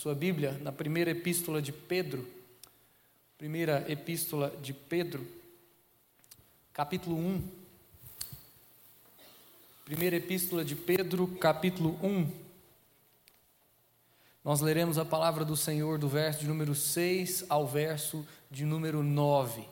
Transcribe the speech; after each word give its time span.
sua 0.00 0.14
Bíblia 0.14 0.52
na 0.62 0.72
primeira 0.72 1.10
epístola 1.10 1.60
de 1.60 1.72
Pedro, 1.72 2.26
primeira 3.36 3.84
epístola 3.86 4.48
de 4.62 4.72
Pedro, 4.72 5.26
capítulo 6.72 7.18
1. 7.18 7.42
Primeira 9.84 10.16
epístola 10.16 10.64
de 10.64 10.74
Pedro, 10.74 11.26
capítulo 11.38 11.98
1. 12.02 12.32
Nós 14.42 14.62
leremos 14.62 14.96
a 14.96 15.04
palavra 15.04 15.44
do 15.44 15.54
Senhor 15.54 15.98
do 15.98 16.08
verso 16.08 16.40
de 16.40 16.48
número 16.48 16.74
6 16.74 17.44
ao 17.50 17.66
verso 17.66 18.26
de 18.50 18.64
número 18.64 19.02
9. 19.02 19.68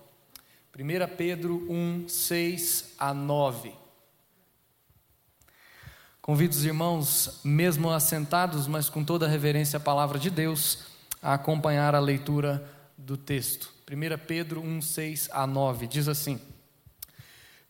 1 0.79 1.16
Pedro 1.16 1.66
1, 1.72 2.06
6 2.06 2.96
a 2.98 3.14
9. 3.14 3.88
Convido 6.29 6.54
os 6.54 6.62
irmãos, 6.62 7.40
mesmo 7.42 7.90
assentados, 7.90 8.66
mas 8.66 8.90
com 8.90 9.02
toda 9.02 9.24
a 9.24 9.28
reverência 9.30 9.78
à 9.78 9.80
palavra 9.80 10.18
de 10.18 10.28
Deus, 10.28 10.80
a 11.22 11.32
acompanhar 11.32 11.95
a 11.95 12.00
leitura 12.00 12.70
do 12.98 13.16
texto. 13.16 13.73
1 13.91 14.27
Pedro 14.27 14.60
1, 14.60 14.82
6 14.82 15.30
a 15.32 15.46
9 15.46 15.87
diz 15.87 16.06
assim: 16.06 16.38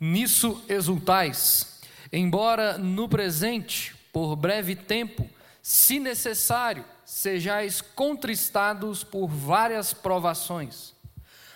Nisso 0.01 0.61
exultais, 0.69 1.79
embora 2.13 2.77
no 2.77 3.09
presente, 3.09 3.95
por 4.13 4.35
breve 4.35 4.75
tempo, 4.75 5.31
se 5.63 6.01
necessário, 6.01 6.85
sejais 7.05 7.81
contristados 7.81 9.05
por 9.05 9.29
várias 9.29 9.95
provações, 9.95 10.95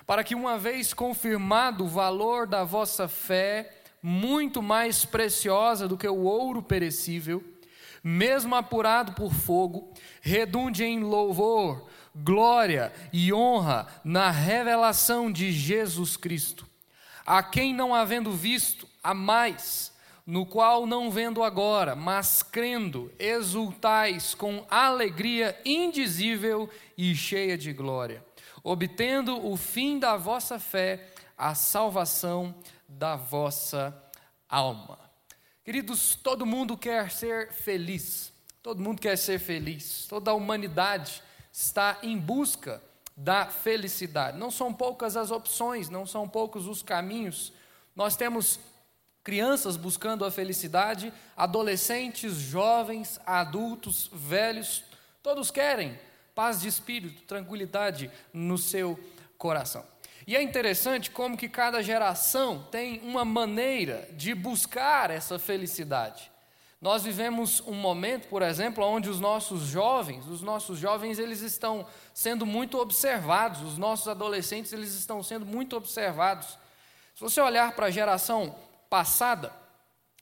para 0.07 0.23
que, 0.23 0.37
uma 0.37 0.57
vez 0.57 0.95
confirmado 0.95 1.83
o 1.83 1.89
valor 1.89 2.47
da 2.47 2.63
vossa 2.63 3.09
fé, 3.09 3.82
muito 4.03 4.61
mais 4.61 5.05
preciosa 5.05 5.87
do 5.87 5.97
que 5.97 6.09
o 6.09 6.25
ouro 6.25 6.63
perecível, 6.63 7.45
mesmo 8.03 8.57
apurado 8.57 9.13
por 9.13 9.33
fogo, 9.33 9.93
redunde 10.21 10.83
em 10.83 11.01
louvor, 11.01 11.87
glória 12.15 12.93
e 13.13 13.33
honra 13.33 13.87
na 14.03 14.31
revelação 14.31 15.31
de 15.31 15.53
Jesus 15.53 16.17
Cristo, 16.17 16.67
a 17.25 17.43
quem 17.43 17.73
não 17.73 17.95
havendo 17.95 18.33
visto, 18.33 18.89
a 19.03 19.15
mais, 19.15 19.93
no 20.27 20.45
qual 20.45 20.85
não 20.85 21.11
vendo 21.11 21.45
agora, 21.45 21.95
mas 21.95 22.43
crendo, 22.43 23.13
exultais 23.19 24.35
com 24.35 24.65
alegria 24.69 25.59
indizível 25.65 26.69
e 26.99 27.15
cheia 27.15 27.57
de 27.57 27.73
glória, 27.73 28.25
obtendo 28.65 29.47
o 29.47 29.57
fim 29.57 29.99
da 29.99 30.17
vossa 30.17 30.59
fé, 30.59 31.09
a 31.39 31.55
salvação 31.55 32.55
da 32.99 33.17
vossa 33.17 33.95
alma. 34.49 34.99
Queridos, 35.65 36.15
todo 36.17 36.47
mundo 36.47 36.77
quer 36.77 37.11
ser 37.11 37.53
feliz. 37.53 38.33
Todo 38.63 38.83
mundo 38.83 39.01
quer 39.01 39.17
ser 39.17 39.39
feliz. 39.39 40.07
Toda 40.09 40.31
a 40.31 40.35
humanidade 40.35 41.23
está 41.53 41.99
em 42.03 42.19
busca 42.19 42.83
da 43.17 43.47
felicidade. 43.47 44.39
Não 44.39 44.51
são 44.51 44.73
poucas 44.73 45.17
as 45.17 45.31
opções, 45.31 45.89
não 45.89 46.07
são 46.07 46.29
poucos 46.29 46.67
os 46.67 46.83
caminhos. 46.83 47.53
Nós 47.95 48.17
temos 48.17 48.59
crianças 49.23 49.77
buscando 49.77 50.25
a 50.25 50.31
felicidade, 50.31 51.13
adolescentes, 51.37 52.35
jovens, 52.35 53.21
adultos, 53.25 54.11
velhos, 54.13 54.83
todos 55.23 55.51
querem 55.51 55.99
paz 56.35 56.61
de 56.61 56.69
espírito, 56.69 57.23
tranquilidade 57.23 58.11
no 58.33 58.59
seu 58.59 58.99
coração. 59.37 59.85
E 60.27 60.37
é 60.37 60.43
interessante 60.43 61.11
como 61.11 61.37
que 61.37 61.49
cada 61.49 61.83
geração 61.83 62.67
tem 62.71 63.01
uma 63.01 63.25
maneira 63.25 64.09
de 64.13 64.35
buscar 64.35 65.11
essa 65.11 65.39
felicidade. 65.39 66.31
Nós 66.81 67.05
vivemos 67.05 67.61
um 67.61 67.75
momento, 67.75 68.27
por 68.27 68.43
exemplo, 68.43 68.85
onde 68.85 69.09
os 69.09 69.21
nossos 69.21 69.63
jovens, 69.63 70.27
os 70.27 70.43
nossos 70.43 70.79
jovens, 70.79 71.19
eles 71.19 71.41
estão 71.41 71.87
sendo 72.13 72.45
muito 72.45 72.79
observados, 72.79 73.63
os 73.63 73.79
nossos 73.79 74.09
adolescentes, 74.09 74.73
eles 74.73 74.93
estão 74.95 75.23
sendo 75.23 75.47
muito 75.47 75.77
observados. 75.77 76.59
Se 77.15 77.21
você 77.21 77.41
olhar 77.41 77.73
para 77.77 77.87
a 77.87 77.91
geração 77.91 78.55
passada, 78.91 79.53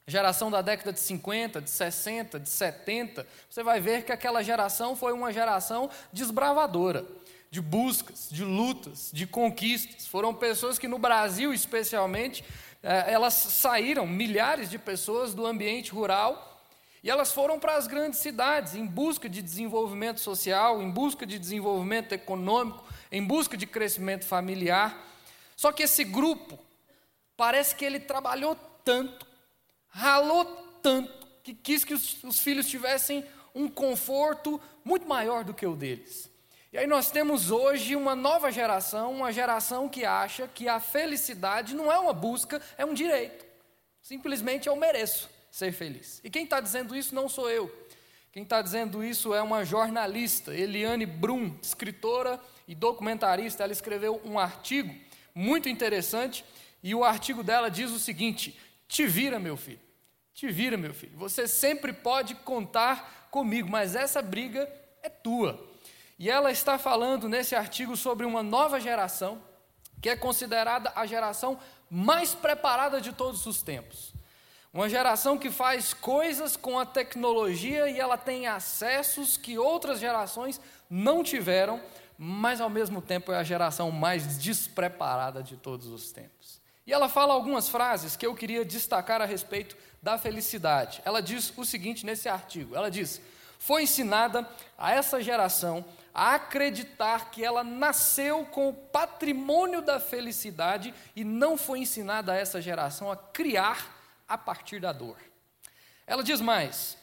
geração 0.07 0.51
da 0.51 0.61
década 0.61 0.93
de 0.93 1.01
50, 1.01 1.63
de 1.63 1.71
60, 1.71 2.39
de 2.39 2.49
70, 2.49 3.27
você 3.49 3.63
vai 3.63 3.81
ver 3.81 4.05
que 4.05 4.13
aquela 4.13 4.43
geração 4.43 4.95
foi 4.95 5.13
uma 5.13 5.33
geração 5.33 5.89
desbravadora 6.13 7.07
de 7.51 7.61
buscas, 7.61 8.29
de 8.31 8.45
lutas, 8.45 9.11
de 9.13 9.27
conquistas. 9.27 10.07
Foram 10.07 10.33
pessoas 10.33 10.79
que 10.79 10.87
no 10.87 10.99
Brasil, 10.99 11.53
especialmente, 11.53 12.45
eh, 12.83 13.07
elas 13.09 13.35
saíram, 13.35 14.07
milhares 14.07 14.71
de 14.71 14.79
pessoas 14.79 15.35
do 15.35 15.45
ambiente 15.45 15.91
rural, 15.91 16.65
e 17.03 17.11
elas 17.11 17.33
foram 17.33 17.59
para 17.59 17.77
as 17.77 17.87
grandes 17.87 18.21
cidades 18.21 18.75
em 18.75 18.87
busca 18.87 19.29
de 19.29 19.43
desenvolvimento 19.43 20.21
social, 20.21 20.81
em 20.81 20.91
busca 20.91 21.27
de 21.27 21.39
desenvolvimento 21.39 22.13
econômico, 22.13 22.85
em 23.11 23.25
busca 23.25 23.57
de 23.57 23.67
crescimento 23.67 24.25
familiar. 24.25 25.09
Só 25.57 25.73
que 25.73 25.83
esse 25.83 26.05
grupo, 26.05 26.59
parece 27.37 27.75
que 27.75 27.85
ele 27.85 27.99
trabalhou 27.99 28.55
tanto, 28.85 29.27
ralou 29.89 30.45
tanto, 30.83 31.27
que 31.43 31.55
quis 31.55 31.85
que 31.85 31.95
os, 31.95 32.23
os 32.23 32.39
filhos 32.39 32.69
tivessem 32.69 33.25
um 33.55 33.67
conforto 33.67 34.61
muito 34.85 35.09
maior 35.09 35.43
do 35.43 35.53
que 35.53 35.67
o 35.67 35.75
deles. 35.75 36.30
E 36.73 36.79
aí 36.79 36.87
nós 36.87 37.11
temos 37.11 37.51
hoje 37.51 37.97
uma 37.97 38.15
nova 38.15 38.53
geração, 38.53 39.13
uma 39.13 39.33
geração 39.33 39.89
que 39.89 40.05
acha 40.05 40.47
que 40.47 40.69
a 40.69 40.79
felicidade 40.79 41.75
não 41.75 41.91
é 41.91 41.99
uma 41.99 42.13
busca, 42.13 42.63
é 42.79 42.85
um 42.85 42.95
direito. 42.95 43.45
Simplesmente 44.01 44.69
eu 44.69 44.77
mereço 44.77 45.29
ser 45.51 45.73
feliz. 45.73 46.21
E 46.23 46.31
quem 46.31 46.45
está 46.45 46.61
dizendo 46.61 46.95
isso 46.95 47.13
não 47.13 47.29
sou 47.29 47.51
eu. 47.51 47.69
Quem 48.31 48.45
está 48.45 48.63
dizendo 48.63 49.03
isso 49.03 49.35
é 49.35 49.43
uma 49.43 49.65
jornalista, 49.65 50.55
Eliane 50.55 51.05
Brum, 51.05 51.57
escritora 51.61 52.41
e 52.69 52.75
documentarista. 52.77 53.65
Ela 53.65 53.73
escreveu 53.73 54.21
um 54.25 54.39
artigo 54.39 54.95
muito 55.35 55.69
interessante 55.69 56.45
e 56.81 56.95
o 56.95 57.03
artigo 57.03 57.43
dela 57.43 57.69
diz 57.69 57.91
o 57.91 57.99
seguinte: 57.99 58.57
Te 58.87 59.09
vira, 59.09 59.41
meu 59.41 59.57
filho. 59.57 59.81
Te 60.33 60.47
vira, 60.47 60.77
meu 60.77 60.95
filho. 60.95 61.17
Você 61.17 61.49
sempre 61.49 61.93
pode 61.93 62.37
contar 62.37 63.29
comigo, 63.29 63.69
mas 63.69 63.97
essa 63.97 64.23
briga 64.23 64.73
é 65.03 65.09
tua. 65.09 65.70
E 66.21 66.29
ela 66.29 66.53
está 66.53 66.77
falando 66.77 67.31
nesse 67.31 67.57
artigo 67.57 67.97
sobre 67.97 68.27
uma 68.27 68.43
nova 68.43 68.79
geração, 68.79 69.41
que 70.03 70.11
é 70.11 70.15
considerada 70.15 70.93
a 70.95 71.07
geração 71.07 71.59
mais 71.91 72.35
preparada 72.35 73.01
de 73.01 73.11
todos 73.11 73.47
os 73.47 73.63
tempos. 73.63 74.13
Uma 74.71 74.87
geração 74.87 75.39
que 75.39 75.51
faz 75.51 75.95
coisas 75.95 76.59
com 76.59 76.79
a 76.79 76.85
tecnologia 76.85 77.89
e 77.89 77.99
ela 77.99 78.19
tem 78.19 78.47
acessos 78.47 79.39
que 79.39 79.59
outras 79.59 79.99
gerações 79.99 80.61
não 80.91 81.23
tiveram, 81.23 81.81
mas 82.19 82.61
ao 82.61 82.69
mesmo 82.69 83.01
tempo 83.01 83.33
é 83.33 83.39
a 83.39 83.43
geração 83.43 83.91
mais 83.91 84.37
despreparada 84.37 85.43
de 85.43 85.57
todos 85.57 85.87
os 85.87 86.13
tempos. 86.13 86.61
E 86.87 86.93
ela 86.93 87.09
fala 87.09 87.33
algumas 87.33 87.71
frases 87.71 88.15
que 88.15 88.27
eu 88.27 88.35
queria 88.35 88.63
destacar 88.63 89.23
a 89.23 89.25
respeito 89.25 89.75
da 90.03 90.19
felicidade. 90.19 91.01
Ela 91.03 91.23
diz 91.23 91.51
o 91.57 91.65
seguinte 91.65 92.05
nesse 92.05 92.29
artigo: 92.29 92.77
ela 92.77 92.91
diz, 92.91 93.23
foi 93.59 93.85
ensinada 93.85 94.47
a 94.77 94.93
essa 94.93 95.23
geração 95.23 95.83
a 96.13 96.35
acreditar 96.35 97.31
que 97.31 97.45
ela 97.45 97.63
nasceu 97.63 98.45
com 98.47 98.69
o 98.69 98.75
patrimônio 98.75 99.83
da 99.83 100.01
felicidade 100.01 100.95
e 101.15 101.25
não 101.25 101.57
foi 101.57 101.81
ensinada 101.81 102.33
a 102.33 102.37
essa 102.37 102.61
geração 102.61 103.11
a 103.11 103.17
criar 103.17 103.97
a 104.29 104.37
partir 104.37 104.81
da 104.81 104.93
dor. 104.93 105.17
Ela 106.07 106.23
diz 106.23 106.41
mais: 106.41 106.97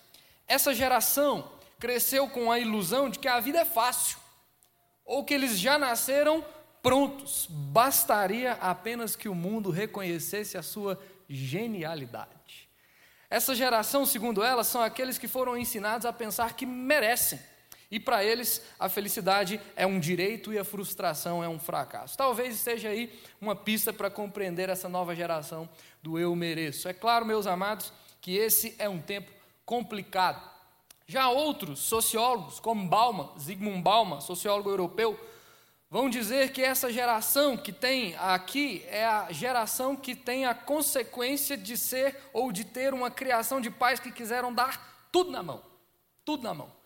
essa 0.47 0.73
geração 0.73 1.51
cresceu 1.79 2.27
com 2.29 2.51
a 2.51 2.59
ilusão 2.59 3.09
de 3.09 3.19
que 3.19 3.27
a 3.27 3.39
vida 3.39 3.59
é 3.59 3.65
fácil, 3.65 4.17
ou 5.05 5.23
que 5.23 5.33
eles 5.33 5.57
já 5.57 5.77
nasceram 5.77 6.43
prontos, 6.81 7.47
bastaria 7.49 8.53
apenas 8.53 9.15
que 9.15 9.29
o 9.29 9.35
mundo 9.35 9.69
reconhecesse 9.69 10.57
a 10.57 10.63
sua 10.63 10.99
genialidade. 11.27 12.69
Essa 13.29 13.53
geração, 13.53 14.05
segundo 14.05 14.41
ela, 14.41 14.63
são 14.63 14.81
aqueles 14.81 15.17
que 15.17 15.27
foram 15.27 15.57
ensinados 15.57 16.05
a 16.05 16.13
pensar 16.13 16.53
que 16.53 16.65
merecem 16.65 17.39
e 17.89 17.99
para 17.99 18.23
eles, 18.23 18.61
a 18.77 18.89
felicidade 18.89 19.61
é 19.75 19.85
um 19.85 19.99
direito 19.99 20.51
e 20.51 20.59
a 20.59 20.65
frustração 20.65 21.41
é 21.41 21.47
um 21.47 21.57
fracasso. 21.57 22.17
Talvez 22.17 22.55
esteja 22.55 22.89
aí 22.89 23.17
uma 23.39 23.55
pista 23.55 23.93
para 23.93 24.09
compreender 24.09 24.67
essa 24.67 24.89
nova 24.89 25.15
geração 25.15 25.69
do 26.03 26.19
eu 26.19 26.35
mereço. 26.35 26.89
É 26.89 26.93
claro, 26.93 27.25
meus 27.25 27.47
amados, 27.47 27.93
que 28.19 28.35
esse 28.35 28.75
é 28.77 28.89
um 28.89 28.99
tempo 28.99 29.31
complicado. 29.65 30.41
Já 31.07 31.29
outros 31.29 31.79
sociólogos, 31.79 32.59
como 32.59 32.89
Bauman, 32.89 33.29
Zygmunt 33.39 33.81
Bauman, 33.81 34.19
sociólogo 34.19 34.69
europeu, 34.69 35.17
vão 35.89 36.09
dizer 36.09 36.51
que 36.51 36.61
essa 36.61 36.91
geração 36.91 37.55
que 37.55 37.71
tem 37.71 38.13
aqui 38.17 38.83
é 38.87 39.05
a 39.05 39.31
geração 39.31 39.95
que 39.95 40.13
tem 40.13 40.45
a 40.45 40.53
consequência 40.53 41.55
de 41.55 41.77
ser 41.77 42.19
ou 42.33 42.51
de 42.51 42.65
ter 42.65 42.93
uma 42.93 43.09
criação 43.09 43.61
de 43.61 43.71
pais 43.71 44.01
que 44.01 44.11
quiseram 44.11 44.53
dar 44.53 45.07
tudo 45.09 45.31
na 45.31 45.41
mão. 45.41 45.63
Tudo 46.25 46.43
na 46.43 46.53
mão. 46.53 46.76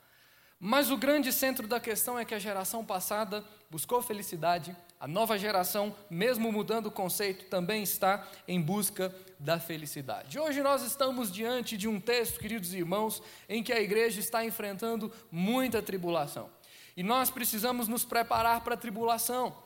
Mas 0.64 0.92
o 0.92 0.96
grande 0.96 1.34
centro 1.34 1.68
da 1.68 1.80
questão 1.80 2.20
é 2.20 2.24
que 2.24 2.36
a 2.36 2.40
geração 2.40 2.86
passada 2.86 3.44
buscou 3.68 4.00
felicidade, 4.00 4.78
a 5.00 5.08
nova 5.08 5.36
geração, 5.36 5.96
mesmo 6.08 6.52
mudando 6.52 6.86
o 6.86 6.92
conceito, 6.92 7.46
também 7.46 7.82
está 7.82 8.28
em 8.48 8.62
busca 8.62 9.12
da 9.40 9.60
felicidade. 9.60 10.38
Hoje 10.38 10.62
nós 10.62 10.84
estamos 10.84 11.32
diante 11.32 11.76
de 11.76 11.88
um 11.88 12.00
texto, 12.00 12.40
queridos 12.40 12.76
irmãos, 12.76 13.24
em 13.50 13.64
que 13.64 13.74
a 13.74 13.82
igreja 13.82 14.20
está 14.20 14.46
enfrentando 14.46 15.12
muita 15.32 15.82
tribulação. 15.82 16.48
E 16.96 17.02
nós 17.02 17.32
precisamos 17.32 17.88
nos 17.88 18.06
preparar 18.06 18.62
para 18.62 18.76
a 18.76 18.78
tribulação, 18.78 19.58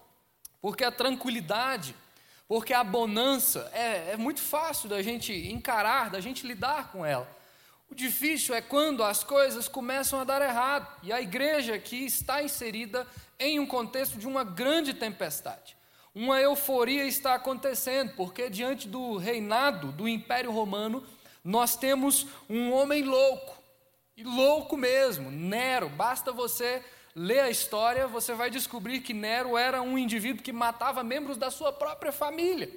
porque 0.62 0.86
a 0.86 0.92
tranquilidade, 0.94 1.94
porque 2.48 2.72
a 2.72 2.86
bonança 2.86 3.70
é, 3.74 4.12
é 4.12 4.18
muito 4.18 4.40
fácil 4.40 4.88
da 4.88 5.02
gente 5.02 5.34
encarar, 5.34 6.10
da 6.10 6.22
gente 6.22 6.48
lidar 6.48 6.90
com 6.94 7.06
ela. 7.06 7.35
O 7.90 7.96
difícil 7.96 8.56
é 8.56 8.62
quando 8.62 9.04
as 9.04 9.24
coisas 9.24 9.68
começam 9.68 10.20
a 10.20 10.24
dar 10.24 10.42
errado 10.42 10.88
e 11.04 11.14
a 11.14 11.22
igreja 11.22 11.78
que 11.78 11.98
está 12.06 12.42
inserida 12.42 13.08
em 13.40 13.60
um 13.60 13.66
contexto 13.66 14.18
de 14.18 14.28
uma 14.28 14.44
grande 14.44 14.94
tempestade. 14.94 15.78
Uma 16.14 16.40
euforia 16.42 17.06
está 17.06 17.36
acontecendo, 17.36 18.14
porque 18.16 18.50
diante 18.50 18.88
do 18.88 19.18
reinado 19.18 19.92
do 19.92 20.08
Império 20.08 20.52
Romano, 20.52 21.06
nós 21.44 21.76
temos 21.76 22.26
um 22.50 22.72
homem 22.72 23.04
louco, 23.04 23.62
e 24.18 24.24
louco 24.24 24.78
mesmo, 24.78 25.30
Nero. 25.30 25.90
Basta 25.90 26.32
você 26.32 26.82
ler 27.14 27.42
a 27.42 27.50
história, 27.50 28.08
você 28.08 28.34
vai 28.34 28.50
descobrir 28.50 29.02
que 29.02 29.14
Nero 29.14 29.58
era 29.58 29.82
um 29.82 29.98
indivíduo 29.98 30.42
que 30.42 30.54
matava 30.54 31.04
membros 31.04 31.38
da 31.38 31.52
sua 31.52 31.72
própria 31.72 32.12
família. 32.12 32.72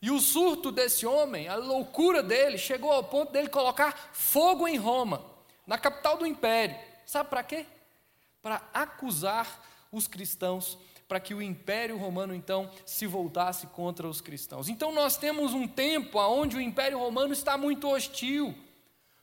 E 0.00 0.10
o 0.10 0.20
surto 0.20 0.70
desse 0.70 1.04
homem, 1.04 1.48
a 1.48 1.56
loucura 1.56 2.22
dele, 2.22 2.56
chegou 2.56 2.92
ao 2.92 3.02
ponto 3.02 3.32
dele 3.32 3.48
colocar 3.48 4.10
fogo 4.12 4.68
em 4.68 4.76
Roma, 4.76 5.24
na 5.66 5.76
capital 5.76 6.16
do 6.16 6.26
império. 6.26 6.76
Sabe 7.04 7.28
para 7.28 7.42
quê? 7.42 7.66
Para 8.40 8.62
acusar 8.72 9.60
os 9.90 10.06
cristãos, 10.06 10.78
para 11.08 11.18
que 11.18 11.34
o 11.34 11.42
império 11.42 11.96
romano 11.96 12.34
então 12.34 12.70
se 12.86 13.06
voltasse 13.06 13.66
contra 13.68 14.06
os 14.06 14.20
cristãos. 14.20 14.68
Então 14.68 14.92
nós 14.92 15.16
temos 15.16 15.52
um 15.52 15.66
tempo 15.66 16.20
onde 16.20 16.56
o 16.56 16.60
império 16.60 16.98
romano 16.98 17.32
está 17.32 17.56
muito 17.56 17.88
hostil 17.88 18.54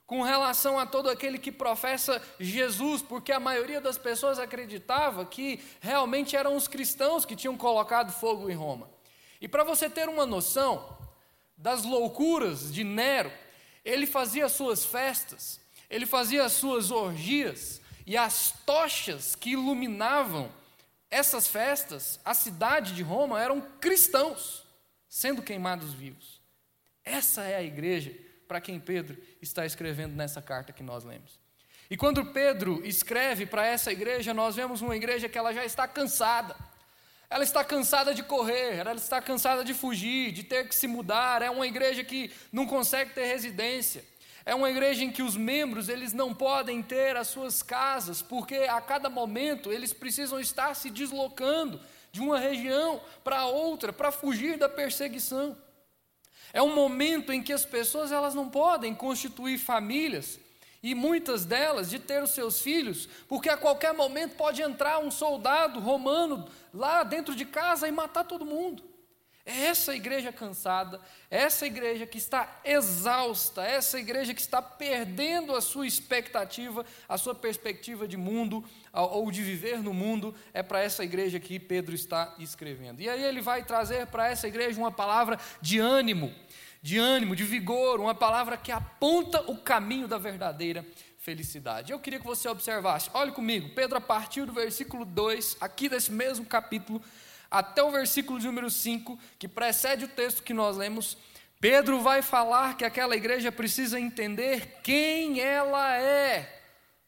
com 0.06 0.22
relação 0.22 0.78
a 0.78 0.86
todo 0.86 1.10
aquele 1.10 1.40
que 1.40 1.52
professa 1.52 2.22
Jesus, 2.40 3.02
porque 3.02 3.32
a 3.32 3.40
maioria 3.40 3.80
das 3.80 3.98
pessoas 3.98 4.40
acreditava 4.40 5.26
que 5.26 5.60
realmente 5.80 6.36
eram 6.36 6.56
os 6.56 6.68
cristãos 6.68 7.26
que 7.26 7.36
tinham 7.36 7.58
colocado 7.58 8.12
fogo 8.12 8.50
em 8.50 8.54
Roma. 8.54 8.95
E 9.40 9.48
para 9.48 9.64
você 9.64 9.90
ter 9.90 10.08
uma 10.10 10.26
noção 10.26 10.98
das 11.58 11.84
loucuras 11.84 12.74
de 12.74 12.84
Nero, 12.84 13.32
ele 13.84 14.06
fazia 14.06 14.50
suas 14.50 14.86
festas, 14.86 15.60
ele 15.90 16.06
fazia 16.06 16.44
as 16.44 16.54
suas 16.54 16.92
orgias, 16.92 17.82
e 18.06 18.16
as 18.16 18.52
tochas 18.66 19.36
que 19.36 19.52
iluminavam 19.52 20.52
essas 21.10 21.48
festas, 21.48 22.20
a 22.24 22.34
cidade 22.34 22.94
de 22.94 23.02
Roma, 23.02 23.42
eram 23.42 23.62
cristãos 23.80 24.64
sendo 25.08 25.42
queimados 25.42 25.94
vivos. 25.94 26.42
Essa 27.04 27.44
é 27.44 27.56
a 27.56 27.64
igreja 27.64 28.14
para 28.48 28.62
quem 28.62 28.80
Pedro 28.80 29.18
está 29.42 29.66
escrevendo 29.66 30.16
nessa 30.16 30.42
carta 30.42 30.74
que 30.74 30.84
nós 30.84 31.04
lemos. 31.04 31.40
E 31.90 31.96
quando 31.96 32.26
Pedro 32.26 32.86
escreve 32.86 33.46
para 33.46 33.66
essa 33.66 33.92
igreja, 33.92 34.34
nós 34.34 34.56
vemos 34.56 34.82
uma 34.82 34.96
igreja 34.96 35.30
que 35.30 35.38
ela 35.38 35.54
já 35.54 35.64
está 35.64 35.88
cansada. 35.88 36.56
Ela 37.30 37.44
está 37.44 37.64
cansada 37.64 38.14
de 38.14 38.24
correr, 38.24 38.78
ela 38.78 38.94
está 38.94 39.22
cansada 39.22 39.64
de 39.64 39.74
fugir, 39.74 40.32
de 40.32 40.44
ter 40.44 40.68
que 40.68 40.76
se 40.76 40.88
mudar. 40.88 41.42
É 41.42 41.50
uma 41.50 41.66
igreja 41.66 42.04
que 42.04 42.32
não 42.52 42.66
consegue 42.66 43.14
ter 43.14 43.26
residência. 43.26 44.04
É 44.46 44.54
uma 44.54 44.70
igreja 44.70 45.04
em 45.04 45.12
que 45.12 45.24
os 45.24 45.36
membros 45.36 45.90
eles 45.90 46.14
não 46.14 46.32
podem 46.32 46.84
ter 46.84 47.18
as 47.18 47.28
suas 47.28 47.64
casas, 47.64 48.22
porque 48.22 48.56
a 48.56 48.80
cada 48.80 49.10
momento 49.10 49.72
eles 49.72 49.92
precisam 49.92 50.40
estar 50.40 50.76
se 50.76 50.92
deslocando 50.92 51.82
de 52.12 52.22
uma 52.22 52.38
região 52.38 53.02
para 53.24 53.46
outra 53.48 53.92
para 53.92 54.12
fugir 54.12 54.58
da 54.58 54.70
perseguição. 54.70 55.58
É 56.54 56.62
um 56.62 56.74
momento 56.76 57.34
em 57.34 57.42
que 57.42 57.52
as 57.52 57.66
pessoas 57.66 58.12
elas 58.12 58.36
não 58.36 58.48
podem 58.48 58.94
constituir 58.94 59.58
famílias 59.58 60.40
e 60.82 60.94
muitas 60.94 61.44
delas 61.44 61.90
de 61.90 61.98
ter 61.98 62.22
os 62.22 62.30
seus 62.30 62.62
filhos, 62.62 63.10
porque 63.28 63.50
a 63.50 63.58
qualquer 63.58 63.94
momento 63.96 64.36
pode 64.36 64.62
entrar 64.62 65.00
um 65.00 65.10
soldado 65.10 65.80
romano 65.80 66.48
lá 66.76 67.04
dentro 67.04 67.34
de 67.36 67.46
casa 67.46 67.88
e 67.88 67.92
matar 67.92 68.26
todo 68.26 68.46
mundo. 68.46 68.84
É 69.48 69.66
essa 69.66 69.96
igreja 69.96 70.34
cansada, 70.34 71.00
é 71.30 71.44
essa 71.44 71.68
igreja 71.68 72.08
que 72.08 72.18
está 72.18 72.62
exausta, 72.66 73.64
é 73.64 73.76
essa 73.76 74.00
igreja 74.00 74.34
que 74.34 74.42
está 74.42 74.60
perdendo 74.60 75.56
a 75.56 75.62
sua 75.62 75.86
expectativa, 75.86 76.84
a 77.08 77.16
sua 77.16 77.36
perspectiva 77.36 78.08
de 78.08 78.18
mundo 78.18 78.66
ou 78.92 79.30
de 79.30 79.44
viver 79.44 79.84
no 79.84 79.94
mundo, 79.94 80.34
é 80.52 80.64
para 80.64 80.82
essa 80.82 81.04
igreja 81.04 81.40
que 81.40 81.60
Pedro 81.60 81.94
está 81.94 82.34
escrevendo. 82.40 83.02
E 83.02 83.08
aí 83.08 83.24
ele 83.24 83.40
vai 83.40 83.64
trazer 83.64 84.08
para 84.08 84.28
essa 84.28 84.48
igreja 84.48 84.80
uma 84.80 84.92
palavra 84.92 85.40
de 85.62 85.78
ânimo, 85.78 86.34
de 86.82 86.98
ânimo, 86.98 87.36
de 87.36 87.44
vigor, 87.44 88.00
uma 88.00 88.16
palavra 88.16 88.58
que 88.58 88.72
aponta 88.72 89.42
o 89.42 89.58
caminho 89.58 90.08
da 90.08 90.18
verdadeira 90.18 90.84
felicidade. 91.26 91.92
Eu 91.92 92.00
queria 92.00 92.20
que 92.20 92.26
você 92.26 92.48
observasse, 92.48 93.10
olhe 93.12 93.32
comigo, 93.32 93.70
Pedro, 93.74 93.98
a 93.98 94.02
partir 94.02 94.46
do 94.46 94.54
versículo 94.54 95.04
2, 95.04 95.58
aqui 95.60 95.90
desse 95.90 96.12
mesmo 96.12 96.46
capítulo, 96.46 97.02
até 97.50 97.82
o 97.82 97.90
versículo 97.90 98.40
de 98.40 98.46
número 98.46 98.70
5, 98.70 99.20
que 99.40 99.48
precede 99.48 100.06
o 100.06 100.08
texto 100.08 100.44
que 100.44 100.54
nós 100.54 100.78
lemos, 100.78 101.18
Pedro 101.60 102.00
vai 102.00 102.22
falar 102.22 102.78
que 102.78 102.86
aquela 102.86 103.16
igreja 103.16 103.52
precisa 103.52 104.00
entender 104.00 104.82
quem 104.84 105.40
ela 105.40 105.98
é 105.98 106.62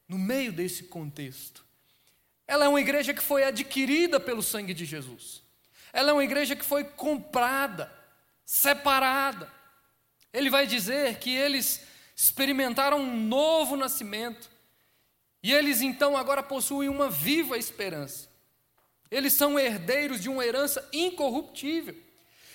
no 0.09 0.17
meio 0.17 0.51
desse 0.51 0.85
contexto. 0.85 1.63
Ela 2.47 2.65
é 2.65 2.67
uma 2.67 2.81
igreja 2.81 3.13
que 3.13 3.21
foi 3.21 3.43
adquirida 3.43 4.19
pelo 4.19 4.41
sangue 4.41 4.73
de 4.73 4.83
Jesus. 4.83 5.43
Ela 5.93 6.09
é 6.09 6.13
uma 6.13 6.23
igreja 6.23 6.55
que 6.55 6.65
foi 6.65 6.83
comprada, 6.83 7.93
separada. 8.43 9.51
Ele 10.33 10.49
vai 10.49 10.65
dizer 10.65 11.19
que 11.19 11.29
eles 11.29 11.85
experimentaram 12.17 12.97
um 12.97 13.15
novo 13.15 13.75
nascimento. 13.75 14.49
E 15.43 15.53
eles 15.53 15.81
então 15.81 16.17
agora 16.17 16.41
possuem 16.41 16.89
uma 16.89 17.09
viva 17.11 17.57
esperança. 17.57 18.27
Eles 19.11 19.33
são 19.33 19.57
herdeiros 19.57 20.19
de 20.19 20.27
uma 20.27 20.43
herança 20.43 20.85
incorruptível. 20.91 21.95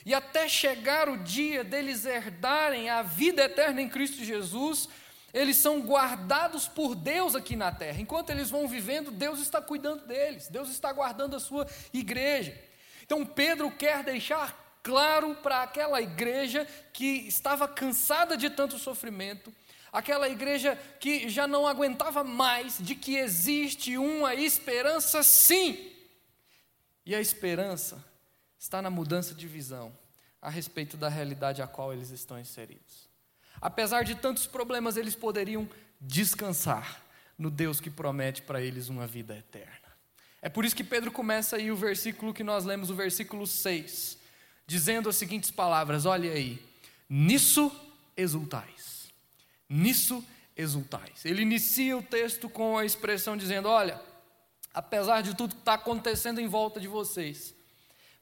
E 0.05 0.12
até 0.12 0.49
chegar 0.49 1.09
o 1.09 1.19
dia 1.19 1.62
deles 1.62 2.05
herdarem 2.05 2.91
a 2.91 3.03
vida 3.03 3.44
eterna 3.44 3.81
em 3.81 3.88
Cristo 3.88 4.25
Jesus, 4.25 4.88
eles 5.32 5.56
são 5.56 5.81
guardados 5.81 6.67
por 6.67 6.97
Deus 6.97 7.37
aqui 7.37 7.55
na 7.55 7.70
terra. 7.70 8.00
Enquanto 8.00 8.31
eles 8.31 8.50
vão 8.50 8.67
vivendo, 8.67 9.12
Deus 9.12 9.38
está 9.38 9.62
cuidando 9.62 10.05
deles, 10.05 10.49
Deus 10.49 10.69
está 10.69 10.93
guardando 10.93 11.37
a 11.37 11.41
sua 11.41 11.69
igreja. 11.94 12.61
Então 13.05 13.25
Pedro 13.25 13.70
quer 13.70 14.03
deixar 14.03 14.62
claro 14.82 15.34
para 15.37 15.62
aquela 15.62 16.02
igreja 16.02 16.67
que 16.93 17.26
estava 17.26 17.69
cansada 17.69 18.37
de 18.37 18.50
tanto 18.50 18.79
sofrimento, 18.79 19.52
aquela 19.93 20.29
igreja 20.29 20.76
que 20.99 21.29
já 21.29 21.46
não 21.46 21.67
aguentava 21.67 22.25
mais, 22.25 22.79
de 22.79 22.94
que 22.94 23.17
existe 23.17 23.96
uma 23.96 24.34
esperança 24.34 25.23
sim. 25.23 25.93
E 27.06 27.15
a 27.15 27.20
esperança 27.20 28.03
está 28.58 28.82
na 28.82 28.91
mudança 28.91 29.34
de 29.34 29.46
visão 29.46 29.96
a 30.41 30.51
respeito 30.51 30.96
da 30.96 31.08
realidade 31.08 31.62
a 31.62 31.67
qual 31.67 31.93
eles 31.93 32.10
estão 32.10 32.39
inseridos. 32.39 33.08
Apesar 33.60 34.03
de 34.03 34.17
tantos 34.17 34.46
problemas, 34.46 34.96
eles 34.96 35.15
poderiam 35.15 35.69
descansar 36.01 37.01
no 37.39 37.48
Deus 37.51 37.81
que 37.81 37.91
promete 37.91 38.43
para 38.43 38.60
eles 38.60 38.89
uma 38.89 39.06
vida 39.06 39.36
eterna. 39.36 39.79
É 40.41 40.48
por 40.48 40.65
isso 40.65 40.74
que 40.74 40.82
Pedro 40.82 41.12
começa 41.12 41.56
aí 41.56 41.70
o 41.70 41.77
versículo 41.77 42.34
que 42.34 42.43
nós 42.43 42.65
lemos, 42.65 42.91
o 42.91 42.94
versículo 42.94 43.46
6 43.46 44.21
dizendo 44.72 45.10
as 45.10 45.17
seguintes 45.17 45.50
palavras: 45.50 46.06
olha 46.06 46.32
aí, 46.32 46.58
nisso 47.08 47.70
exultais. 48.17 49.12
Nisso 49.69 50.24
exultais. 50.56 51.26
Ele 51.26 51.43
inicia 51.43 51.96
o 51.96 52.02
texto 52.02 52.48
com 52.48 52.79
a 52.79 52.84
expressão 52.84 53.36
dizendo: 53.36 53.69
olha, 53.69 54.00
apesar 54.72 55.20
de 55.20 55.36
tudo 55.36 55.55
que 55.55 55.60
está 55.60 55.74
acontecendo 55.74 56.41
em 56.41 56.48
volta 56.48 56.81
de 56.81 56.88
vocês, 56.88 57.55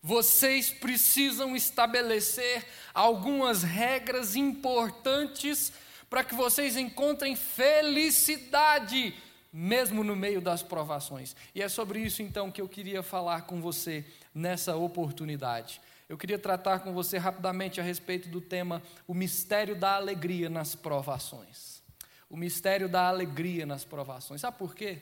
vocês 0.02 0.70
precisam 0.70 1.54
estabelecer 1.54 2.66
algumas 2.92 3.62
regras 3.62 4.34
importantes 4.34 5.72
para 6.08 6.24
que 6.24 6.34
vocês 6.34 6.76
encontrem 6.76 7.36
felicidade, 7.36 9.14
mesmo 9.52 10.02
no 10.02 10.16
meio 10.16 10.40
das 10.40 10.64
provações. 10.64 11.36
E 11.54 11.62
é 11.62 11.68
sobre 11.68 12.00
isso 12.00 12.22
então 12.22 12.50
que 12.50 12.60
eu 12.60 12.68
queria 12.68 13.04
falar 13.04 13.42
com 13.42 13.60
você 13.60 14.04
nessa 14.34 14.74
oportunidade 14.74 15.80
eu 16.10 16.18
queria 16.18 16.40
tratar 16.40 16.80
com 16.80 16.92
você 16.92 17.18
rapidamente 17.18 17.80
a 17.80 17.84
respeito 17.84 18.28
do 18.28 18.40
tema 18.40 18.82
o 19.06 19.14
mistério 19.14 19.76
da 19.76 19.94
alegria 19.94 20.50
nas 20.50 20.74
provações. 20.74 21.84
O 22.28 22.36
mistério 22.36 22.88
da 22.88 23.06
alegria 23.06 23.64
nas 23.64 23.84
provações. 23.84 24.40
Sabe 24.40 24.58
por 24.58 24.74
quê? 24.74 24.98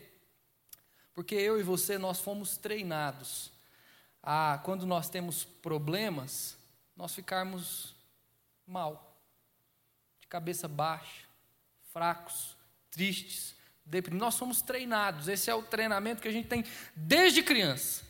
Porque 1.15 1.35
eu 1.35 1.59
e 1.59 1.63
você 1.63 1.97
nós 1.97 2.21
fomos 2.21 2.59
treinados 2.59 3.51
a 4.23 4.61
quando 4.63 4.85
nós 4.85 5.09
temos 5.09 5.45
problemas, 5.45 6.59
nós 6.95 7.15
ficarmos 7.15 7.97
mal, 8.67 9.19
de 10.21 10.27
cabeça 10.27 10.69
baixa, 10.69 11.25
fracos, 11.91 12.55
tristes, 12.91 13.57
deprimidos. 13.83 14.27
Nós 14.27 14.35
somos 14.35 14.61
treinados. 14.61 15.27
Esse 15.27 15.49
é 15.49 15.55
o 15.55 15.63
treinamento 15.63 16.21
que 16.21 16.29
a 16.29 16.33
gente 16.33 16.49
tem 16.49 16.67
desde 16.95 17.43
criança. 17.43 18.08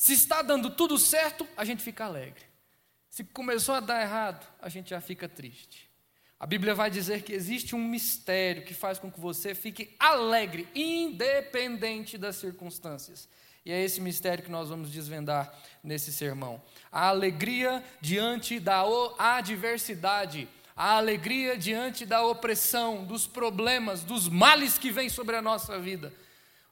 Se 0.00 0.14
está 0.14 0.40
dando 0.40 0.70
tudo 0.70 0.96
certo, 0.96 1.46
a 1.54 1.62
gente 1.62 1.82
fica 1.82 2.06
alegre. 2.06 2.42
Se 3.10 3.22
começou 3.22 3.74
a 3.74 3.80
dar 3.80 4.00
errado, 4.00 4.46
a 4.58 4.66
gente 4.70 4.88
já 4.88 5.00
fica 5.02 5.28
triste. 5.28 5.90
A 6.38 6.46
Bíblia 6.46 6.74
vai 6.74 6.90
dizer 6.90 7.20
que 7.20 7.34
existe 7.34 7.76
um 7.76 7.84
mistério 7.86 8.64
que 8.64 8.72
faz 8.72 8.98
com 8.98 9.12
que 9.12 9.20
você 9.20 9.54
fique 9.54 9.94
alegre, 10.00 10.66
independente 10.74 12.16
das 12.16 12.36
circunstâncias. 12.36 13.28
E 13.62 13.70
é 13.70 13.84
esse 13.84 14.00
mistério 14.00 14.42
que 14.42 14.50
nós 14.50 14.70
vamos 14.70 14.90
desvendar 14.90 15.54
nesse 15.84 16.10
sermão. 16.10 16.62
A 16.90 17.08
alegria 17.08 17.84
diante 18.00 18.58
da 18.58 18.82
adversidade, 19.18 20.48
a 20.74 20.96
alegria 20.96 21.58
diante 21.58 22.06
da 22.06 22.24
opressão, 22.24 23.04
dos 23.04 23.26
problemas, 23.26 24.02
dos 24.02 24.30
males 24.30 24.78
que 24.78 24.90
vêm 24.90 25.10
sobre 25.10 25.36
a 25.36 25.42
nossa 25.42 25.78
vida. 25.78 26.10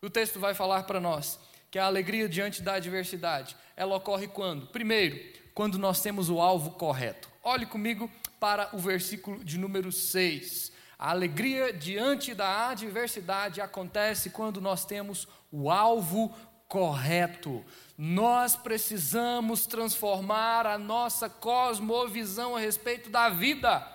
O 0.01 0.09
texto 0.09 0.41
vai 0.41 0.55
falar 0.55 0.85
para 0.85 0.99
nós 0.99 1.39
que 1.71 1.79
a 1.79 1.87
alegria 1.87 2.29
diante 2.29 2.63
da 2.63 2.75
adversidade, 2.75 3.57
ela 3.77 3.97
ocorre 3.97 4.27
quando? 4.27 4.67
Primeiro, 4.69 5.19
quando 5.55 5.79
nós 5.79 6.01
temos 6.01 6.31
o 6.31 6.41
alvo 6.41 6.71
correto. 6.73 7.29
Olhe 7.43 7.67
comigo 7.67 8.11
para 8.39 8.69
o 8.73 8.79
versículo 8.79 9.45
de 9.45 9.59
número 9.59 9.91
6. 9.91 10.73
A 10.99 11.11
alegria 11.11 11.73
diante 11.73 12.35
da 12.35 12.71
adversidade 12.71 13.61
acontece 13.61 14.31
quando 14.31 14.61
nós 14.61 14.85
temos 14.85 15.29
o 15.51 15.71
alvo 15.71 16.35
correto. 16.67 17.65
Nós 17.97 18.55
precisamos 18.55 19.67
transformar 19.67 20.67
a 20.67 20.79
nossa 20.79 21.29
cosmovisão 21.29 22.57
a 22.57 22.61
respeito 22.61 23.11
da 23.11 23.29
vida. 23.29 23.87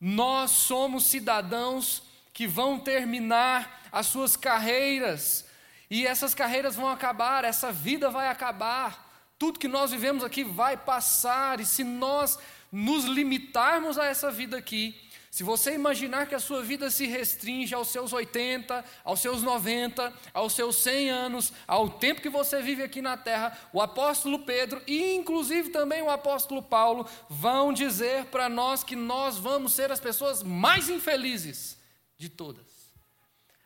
Nós 0.00 0.50
somos 0.52 1.06
cidadãos 1.06 2.02
que 2.32 2.46
vão 2.46 2.78
terminar 2.78 3.82
as 3.92 4.06
suas 4.06 4.34
carreiras, 4.34 5.44
e 5.90 6.06
essas 6.06 6.34
carreiras 6.34 6.76
vão 6.76 6.88
acabar, 6.88 7.44
essa 7.44 7.72
vida 7.72 8.08
vai 8.08 8.28
acabar. 8.28 9.08
Tudo 9.38 9.58
que 9.58 9.66
nós 9.66 9.90
vivemos 9.90 10.22
aqui 10.22 10.44
vai 10.44 10.76
passar, 10.76 11.58
e 11.58 11.66
se 11.66 11.82
nós 11.82 12.38
nos 12.70 13.04
limitarmos 13.04 13.98
a 13.98 14.06
essa 14.06 14.30
vida 14.30 14.56
aqui, 14.56 14.94
se 15.30 15.44
você 15.44 15.74
imaginar 15.74 16.26
que 16.26 16.34
a 16.34 16.40
sua 16.40 16.60
vida 16.60 16.90
se 16.90 17.06
restringe 17.06 17.72
aos 17.72 17.88
seus 17.88 18.12
80, 18.12 18.84
aos 19.04 19.20
seus 19.20 19.42
90, 19.42 20.12
aos 20.34 20.52
seus 20.52 20.76
100 20.76 21.10
anos, 21.10 21.52
ao 21.68 21.88
tempo 21.88 22.20
que 22.20 22.28
você 22.28 22.60
vive 22.60 22.82
aqui 22.82 23.00
na 23.00 23.16
terra, 23.16 23.56
o 23.72 23.80
apóstolo 23.80 24.40
Pedro 24.40 24.82
e 24.88 25.14
inclusive 25.14 25.70
também 25.70 26.02
o 26.02 26.10
apóstolo 26.10 26.60
Paulo 26.60 27.06
vão 27.28 27.72
dizer 27.72 28.24
para 28.26 28.48
nós 28.48 28.82
que 28.82 28.96
nós 28.96 29.38
vamos 29.38 29.72
ser 29.72 29.92
as 29.92 30.00
pessoas 30.00 30.42
mais 30.42 30.90
infelizes 30.90 31.78
de 32.18 32.28
todas. 32.28 32.79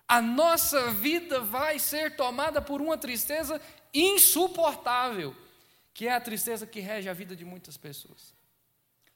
A 0.06 0.20
nossa 0.20 0.90
vida 0.90 1.40
vai 1.40 1.78
ser 1.78 2.14
tomada 2.16 2.60
por 2.60 2.80
uma 2.80 2.98
tristeza 2.98 3.60
insuportável, 3.92 5.34
que 5.92 6.06
é 6.06 6.12
a 6.12 6.20
tristeza 6.20 6.66
que 6.66 6.80
rege 6.80 7.08
a 7.08 7.14
vida 7.14 7.34
de 7.34 7.44
muitas 7.44 7.76
pessoas. 7.76 8.34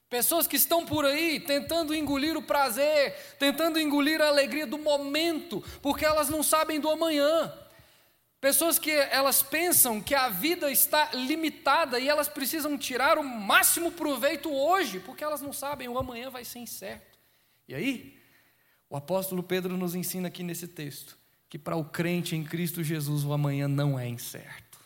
Pessoas 0.09 0.47
que 0.47 0.55
estão 0.55 0.85
por 0.85 1.05
aí 1.05 1.39
tentando 1.39 1.93
engolir 1.93 2.35
o 2.35 2.41
prazer, 2.41 3.15
tentando 3.37 3.79
engolir 3.79 4.19
a 4.19 4.27
alegria 4.27 4.65
do 4.65 4.79
momento, 4.79 5.63
porque 5.83 6.03
elas 6.03 6.29
não 6.29 6.41
sabem 6.41 6.79
do 6.79 6.89
amanhã. 6.89 7.53
Pessoas 8.41 8.79
que 8.79 8.89
elas 8.89 9.43
pensam 9.43 10.01
que 10.01 10.15
a 10.15 10.29
vida 10.29 10.71
está 10.71 11.11
limitada 11.13 11.99
e 11.99 12.09
elas 12.09 12.27
precisam 12.27 12.77
tirar 12.77 13.19
o 13.19 13.23
máximo 13.23 13.91
proveito 13.91 14.51
hoje, 14.51 14.99
porque 14.99 15.23
elas 15.23 15.41
não 15.41 15.53
sabem 15.53 15.87
o 15.87 15.99
amanhã 15.99 16.31
vai 16.31 16.43
ser 16.43 16.59
incerto. 16.59 17.19
E 17.67 17.75
aí, 17.75 18.18
o 18.89 18.97
apóstolo 18.97 19.43
Pedro 19.43 19.77
nos 19.77 19.93
ensina 19.93 20.27
aqui 20.27 20.43
nesse 20.43 20.67
texto 20.67 21.17
que 21.49 21.57
para 21.57 21.75
o 21.75 21.83
crente 21.83 22.35
em 22.35 22.43
Cristo 22.43 22.83
Jesus 22.83 23.23
o 23.23 23.33
amanhã 23.33 23.67
não 23.67 23.99
é 23.99 24.07
incerto. 24.07 24.79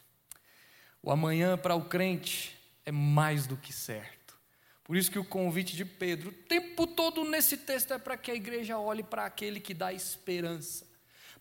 O 1.02 1.12
amanhã 1.12 1.58
para 1.58 1.76
o 1.76 1.86
crente 1.86 2.58
é 2.86 2.92
mais 2.92 3.46
do 3.46 3.58
que 3.58 3.74
certo. 3.74 4.38
Por 4.84 4.96
isso 4.96 5.12
que 5.12 5.20
o 5.20 5.26
convite 5.26 5.76
de 5.76 5.84
Pedro, 5.84 6.30
o 6.30 6.34
tempo 6.34 6.88
todo 6.88 7.24
nesse 7.26 7.58
texto, 7.58 7.94
é 7.94 7.98
para 7.98 8.18
que 8.18 8.32
a 8.32 8.36
igreja 8.36 8.78
olhe 8.78 9.04
para 9.04 9.26
aquele 9.26 9.60
que 9.60 9.74
dá 9.74 9.92
esperança. 9.92 10.86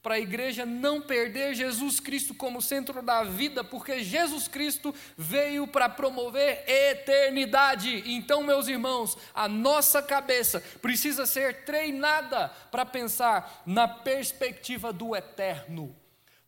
Para 0.02 0.16
a 0.16 0.20
igreja 0.20 0.66
não 0.66 1.00
perder 1.00 1.54
Jesus 1.54 2.00
Cristo 2.00 2.34
como 2.34 2.60
centro 2.60 3.00
da 3.00 3.22
vida, 3.22 3.62
porque 3.62 4.02
Jesus 4.02 4.48
Cristo 4.48 4.92
veio 5.16 5.64
para 5.68 5.88
promover 5.88 6.64
eternidade. 6.66 8.02
Então, 8.06 8.42
meus 8.42 8.66
irmãos, 8.66 9.16
a 9.32 9.46
nossa 9.46 10.02
cabeça 10.02 10.60
precisa 10.82 11.24
ser 11.24 11.64
treinada 11.64 12.48
para 12.72 12.84
pensar 12.84 13.62
na 13.64 13.86
perspectiva 13.86 14.92
do 14.92 15.14
eterno. 15.14 15.94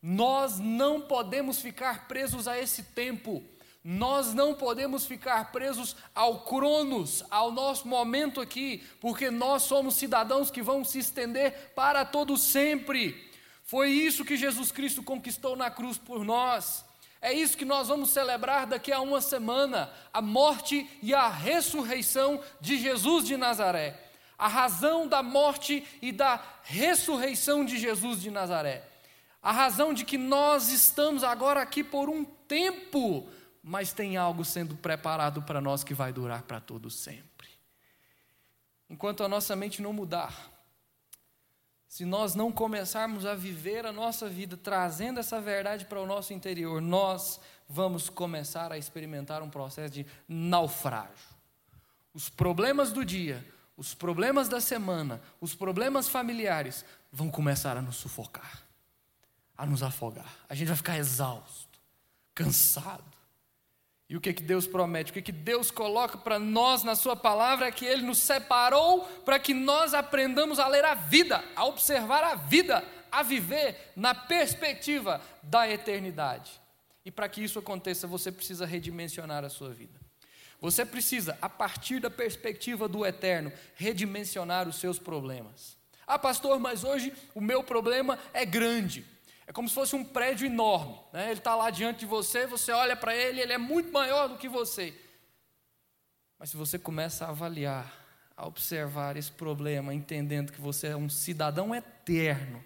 Nós 0.03 0.59
não 0.59 1.01
podemos 1.01 1.61
ficar 1.63 2.09
presos 2.09 2.49
a 2.49 2.59
esse 2.59 2.83
tempo. 2.83 3.41
Nós 3.85 4.35
não 4.35 4.53
podemos 4.55 5.07
ficar 5.07 5.53
presos 5.53 5.95
ao 6.15 6.41
cronos, 6.41 7.23
ao 7.31 7.53
nosso 7.53 7.87
momento 7.87 8.41
aqui, 8.41 8.83
porque 9.01 9.31
nós 9.31 9.63
somos 9.63 9.95
cidadãos 9.95 10.51
que 10.51 10.61
vão 10.61 10.83
se 10.85 10.99
estender 10.99 11.73
para 11.77 12.05
todo 12.05 12.37
sempre. 12.37 13.33
Foi 13.65 13.91
isso 13.91 14.25
que 14.25 14.37
Jesus 14.37 14.71
Cristo 14.71 15.03
conquistou 15.03 15.57
na 15.57 15.71
cruz 15.71 15.99
por 15.99 16.25
nós. 16.25 16.85
É 17.21 17.33
isso 17.33 17.57
que 17.57 17.65
nós 17.65 17.89
vamos 17.89 18.11
celebrar 18.11 18.67
daqui 18.67 18.93
a 18.93 19.01
uma 19.01 19.21
semana, 19.21 19.91
a 20.13 20.21
morte 20.21 20.89
e 21.03 21.15
a 21.15 21.29
ressurreição 21.29 22.41
de 22.61 22.79
Jesus 22.79 23.27
de 23.27 23.37
Nazaré. 23.37 24.01
A 24.39 24.49
razão 24.49 25.09
da 25.09 25.23
morte 25.23 25.87
e 26.03 26.13
da 26.13 26.43
ressurreição 26.63 27.65
de 27.65 27.79
Jesus 27.79 28.21
de 28.21 28.31
Nazaré. 28.31 28.87
A 29.43 29.53
razão 29.53 29.95
de 29.95 30.05
que 30.05 30.19
nós 30.19 30.69
estamos 30.69 31.25
agora 31.25 31.63
aqui 31.63 31.83
por 31.83 32.09
um 32.09 32.25
tempo 32.25 33.29
mas 33.67 33.95
tem 33.95 34.19
algo 34.19 34.45
sendo 34.45 34.77
preparado 34.77 35.41
para 35.41 35.59
nós 35.59 35.83
que 35.83 35.95
vai 35.95 36.13
durar 36.13 36.43
para 36.43 36.61
todo 36.61 36.91
sempre. 36.91 37.49
Enquanto 38.91 39.25
a 39.25 39.29
nossa 39.29 39.57
mente 39.57 39.81
não 39.81 39.91
mudar, 39.91 40.53
se 41.95 42.05
nós 42.05 42.35
não 42.35 42.51
começarmos 42.51 43.25
a 43.25 43.37
viver 43.37 43.87
a 43.87 43.93
nossa 43.93 44.29
vida 44.29 44.57
trazendo 44.57 45.21
essa 45.21 45.41
verdade 45.41 45.85
para 45.85 46.01
o 46.01 46.07
nosso 46.07 46.33
interior, 46.33 46.83
nós 46.83 47.39
vamos 47.69 48.11
começar 48.11 48.73
a 48.73 48.77
experimentar 48.77 49.45
um 49.45 49.49
processo 49.49 49.95
de 49.95 50.07
naufrágio. 50.27 51.29
Os 52.13 52.29
problemas 52.29 52.91
do 52.91 53.05
dia, 53.05 53.47
os 53.77 53.95
problemas 53.95 54.49
da 54.49 54.61
semana, 54.61 55.23
os 55.41 55.55
problemas 55.55 56.09
familiares 56.09 56.85
vão 57.13 57.31
começar 57.31 57.77
a 57.77 57.81
nos 57.81 57.95
sufocar, 57.95 58.65
a 59.57 59.65
nos 59.65 59.81
afogar. 59.81 60.35
A 60.49 60.55
gente 60.57 60.67
vai 60.67 60.77
ficar 60.77 60.99
exausto, 60.99 61.79
cansado. 62.35 63.14
E 64.15 64.17
o 64.17 64.21
que, 64.21 64.33
que 64.33 64.45
Deus 64.45 64.65
promete? 64.65 65.11
O 65.11 65.15
que, 65.15 65.21
que 65.21 65.33
Deus 65.33 65.73
coloca 65.73 66.17
para 66.17 66.39
nós 66.39 66.85
na 66.85 66.95
Sua 66.95 67.17
palavra 67.17 67.67
é 67.67 67.73
que 67.73 67.85
Ele 67.85 68.03
nos 68.03 68.19
separou 68.19 69.01
para 69.25 69.41
que 69.41 69.53
nós 69.53 69.93
aprendamos 69.93 70.61
a 70.61 70.69
ler 70.69 70.85
a 70.85 70.95
vida, 70.95 71.45
a 71.57 71.65
observar 71.65 72.23
a 72.23 72.37
vida, 72.37 72.85
a 73.11 73.25
viver 73.25 73.91
na 73.97 74.15
perspectiva 74.15 75.21
da 75.43 75.69
eternidade. 75.69 76.61
E 77.05 77.11
para 77.11 77.29
que 77.29 77.43
isso 77.43 77.59
aconteça, 77.59 78.07
você 78.07 78.31
precisa 78.31 78.65
redimensionar 78.65 79.45
a 79.45 79.49
sua 79.49 79.71
vida. 79.71 79.99
Você 80.61 80.87
precisa, 80.87 81.37
a 81.43 81.49
partir 81.49 81.99
da 81.99 82.09
perspectiva 82.09 82.87
do 82.87 83.05
eterno, 83.05 83.53
redimensionar 83.75 84.69
os 84.69 84.77
seus 84.77 84.97
problemas. 84.97 85.77
Ah, 86.07 86.21
pastor, 86.21 86.61
mas 86.61 86.85
hoje 86.85 87.13
o 87.35 87.41
meu 87.41 87.65
problema 87.65 88.17
é 88.33 88.47
grande. 88.47 89.05
É 89.47 89.53
como 89.53 89.69
se 89.69 89.75
fosse 89.75 89.95
um 89.95 90.05
prédio 90.05 90.47
enorme. 90.47 90.99
Né? 91.13 91.31
Ele 91.31 91.39
está 91.39 91.55
lá 91.55 91.71
diante 91.71 92.01
de 92.01 92.07
você, 92.07 92.47
você 92.47 92.73
olha 92.73 92.97
para 92.97 93.15
ele, 93.15 93.41
ele 93.41 93.53
é 93.53 93.59
muito 93.59 93.93
maior 93.93 94.29
do 94.29 94.39
que 94.39 94.49
você. 94.49 94.95
Mas 96.39 96.51
se 96.51 96.57
você 96.57 96.79
começa 96.79 97.27
a 97.27 97.31
avaliar, 97.31 98.05
a 98.37 98.47
observar 98.47 99.17
esse 99.17 99.31
problema, 99.31 99.95
entendendo 99.95 100.53
que 100.53 100.61
você 100.61 100.89
é 100.89 100.97
um 100.97 101.09
cidadão 101.09 101.75
eterno, 101.75 102.63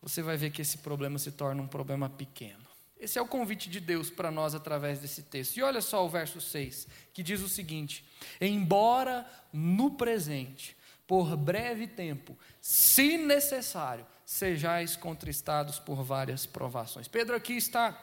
você 0.00 0.22
vai 0.22 0.36
ver 0.36 0.50
que 0.50 0.62
esse 0.62 0.78
problema 0.78 1.18
se 1.18 1.32
torna 1.32 1.60
um 1.60 1.66
problema 1.66 2.08
pequeno. 2.08 2.66
Esse 2.98 3.18
é 3.18 3.22
o 3.22 3.26
convite 3.26 3.70
de 3.70 3.78
Deus 3.78 4.10
para 4.10 4.30
nós 4.30 4.54
através 4.54 4.98
desse 4.98 5.22
texto. 5.22 5.56
E 5.56 5.62
olha 5.62 5.80
só 5.80 6.04
o 6.04 6.08
verso 6.08 6.40
6, 6.40 6.88
que 7.12 7.22
diz 7.22 7.40
o 7.40 7.48
seguinte: 7.48 8.04
Embora 8.40 9.24
no 9.52 9.92
presente, 9.92 10.76
por 11.06 11.36
breve 11.36 11.86
tempo, 11.86 12.36
se 12.60 13.16
necessário, 13.16 14.04
sejais 14.28 14.94
contristados 14.94 15.78
por 15.78 16.02
várias 16.02 16.44
provações. 16.44 17.08
Pedro 17.08 17.34
aqui 17.34 17.54
está 17.54 17.98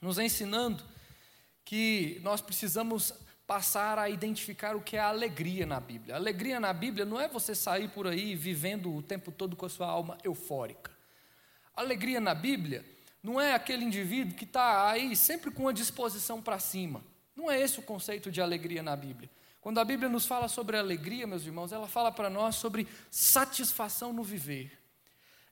nos 0.00 0.20
ensinando 0.20 0.84
que 1.64 2.20
nós 2.22 2.40
precisamos 2.40 3.12
passar 3.44 3.98
a 3.98 4.08
identificar 4.08 4.76
o 4.76 4.80
que 4.80 4.96
é 4.96 5.00
a 5.00 5.08
alegria 5.08 5.66
na 5.66 5.80
Bíblia. 5.80 6.14
A 6.14 6.18
alegria 6.18 6.60
na 6.60 6.72
Bíblia 6.72 7.04
não 7.04 7.20
é 7.20 7.26
você 7.26 7.56
sair 7.56 7.88
por 7.88 8.06
aí 8.06 8.36
vivendo 8.36 8.94
o 8.94 9.02
tempo 9.02 9.32
todo 9.32 9.56
com 9.56 9.66
a 9.66 9.68
sua 9.68 9.88
alma 9.88 10.16
eufórica. 10.22 10.92
A 11.74 11.80
alegria 11.80 12.20
na 12.20 12.36
Bíblia 12.36 12.84
não 13.20 13.40
é 13.40 13.52
aquele 13.52 13.84
indivíduo 13.84 14.36
que 14.36 14.44
está 14.44 14.88
aí 14.88 15.16
sempre 15.16 15.50
com 15.50 15.66
a 15.66 15.72
disposição 15.72 16.40
para 16.40 16.60
cima. 16.60 17.02
Não 17.34 17.50
é 17.50 17.60
esse 17.60 17.80
o 17.80 17.82
conceito 17.82 18.30
de 18.30 18.40
alegria 18.40 18.80
na 18.80 18.94
Bíblia. 18.94 19.28
Quando 19.60 19.80
a 19.80 19.84
Bíblia 19.84 20.08
nos 20.08 20.24
fala 20.24 20.46
sobre 20.46 20.76
alegria, 20.76 21.26
meus 21.26 21.44
irmãos, 21.44 21.72
ela 21.72 21.88
fala 21.88 22.12
para 22.12 22.30
nós 22.30 22.54
sobre 22.54 22.86
satisfação 23.10 24.12
no 24.12 24.22
viver 24.22 24.83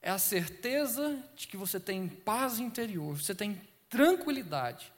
é 0.03 0.11
a 0.11 0.19
certeza 0.19 1.23
de 1.37 1.47
que 1.47 1.57
você 1.57 1.79
tem 1.79 2.09
paz 2.09 2.59
interior, 2.59 3.17
você 3.17 3.35
tem 3.35 3.61
tranquilidade. 3.89 4.93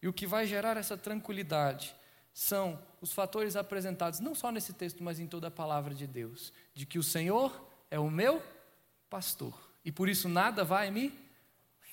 E 0.00 0.06
o 0.06 0.12
que 0.12 0.26
vai 0.26 0.46
gerar 0.46 0.76
essa 0.76 0.96
tranquilidade 0.96 1.94
são 2.32 2.80
os 3.00 3.12
fatores 3.12 3.56
apresentados 3.56 4.20
não 4.20 4.34
só 4.34 4.52
nesse 4.52 4.72
texto, 4.72 5.02
mas 5.02 5.18
em 5.18 5.26
toda 5.26 5.48
a 5.48 5.50
palavra 5.50 5.92
de 5.92 6.06
Deus, 6.06 6.52
de 6.72 6.86
que 6.86 6.98
o 6.98 7.02
Senhor 7.02 7.68
é 7.90 7.98
o 7.98 8.08
meu 8.08 8.42
pastor 9.10 9.52
e 9.84 9.90
por 9.90 10.08
isso 10.08 10.28
nada 10.28 10.62
vai 10.62 10.90
me 10.90 11.12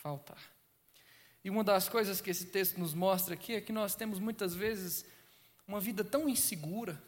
faltar. 0.02 0.42
E 1.44 1.50
uma 1.50 1.64
das 1.64 1.90
coisas 1.90 2.22
que 2.22 2.30
esse 2.30 2.46
texto 2.46 2.78
nos 2.78 2.94
mostra 2.94 3.34
aqui 3.34 3.56
é 3.56 3.62
que 3.62 3.74
nós 3.74 3.96
temos 3.96 4.20
muitas 4.20 4.54
vezes 4.54 5.06
uma 5.68 5.80
vida 5.80 6.04
tão 6.04 6.30
insegura, 6.30 7.02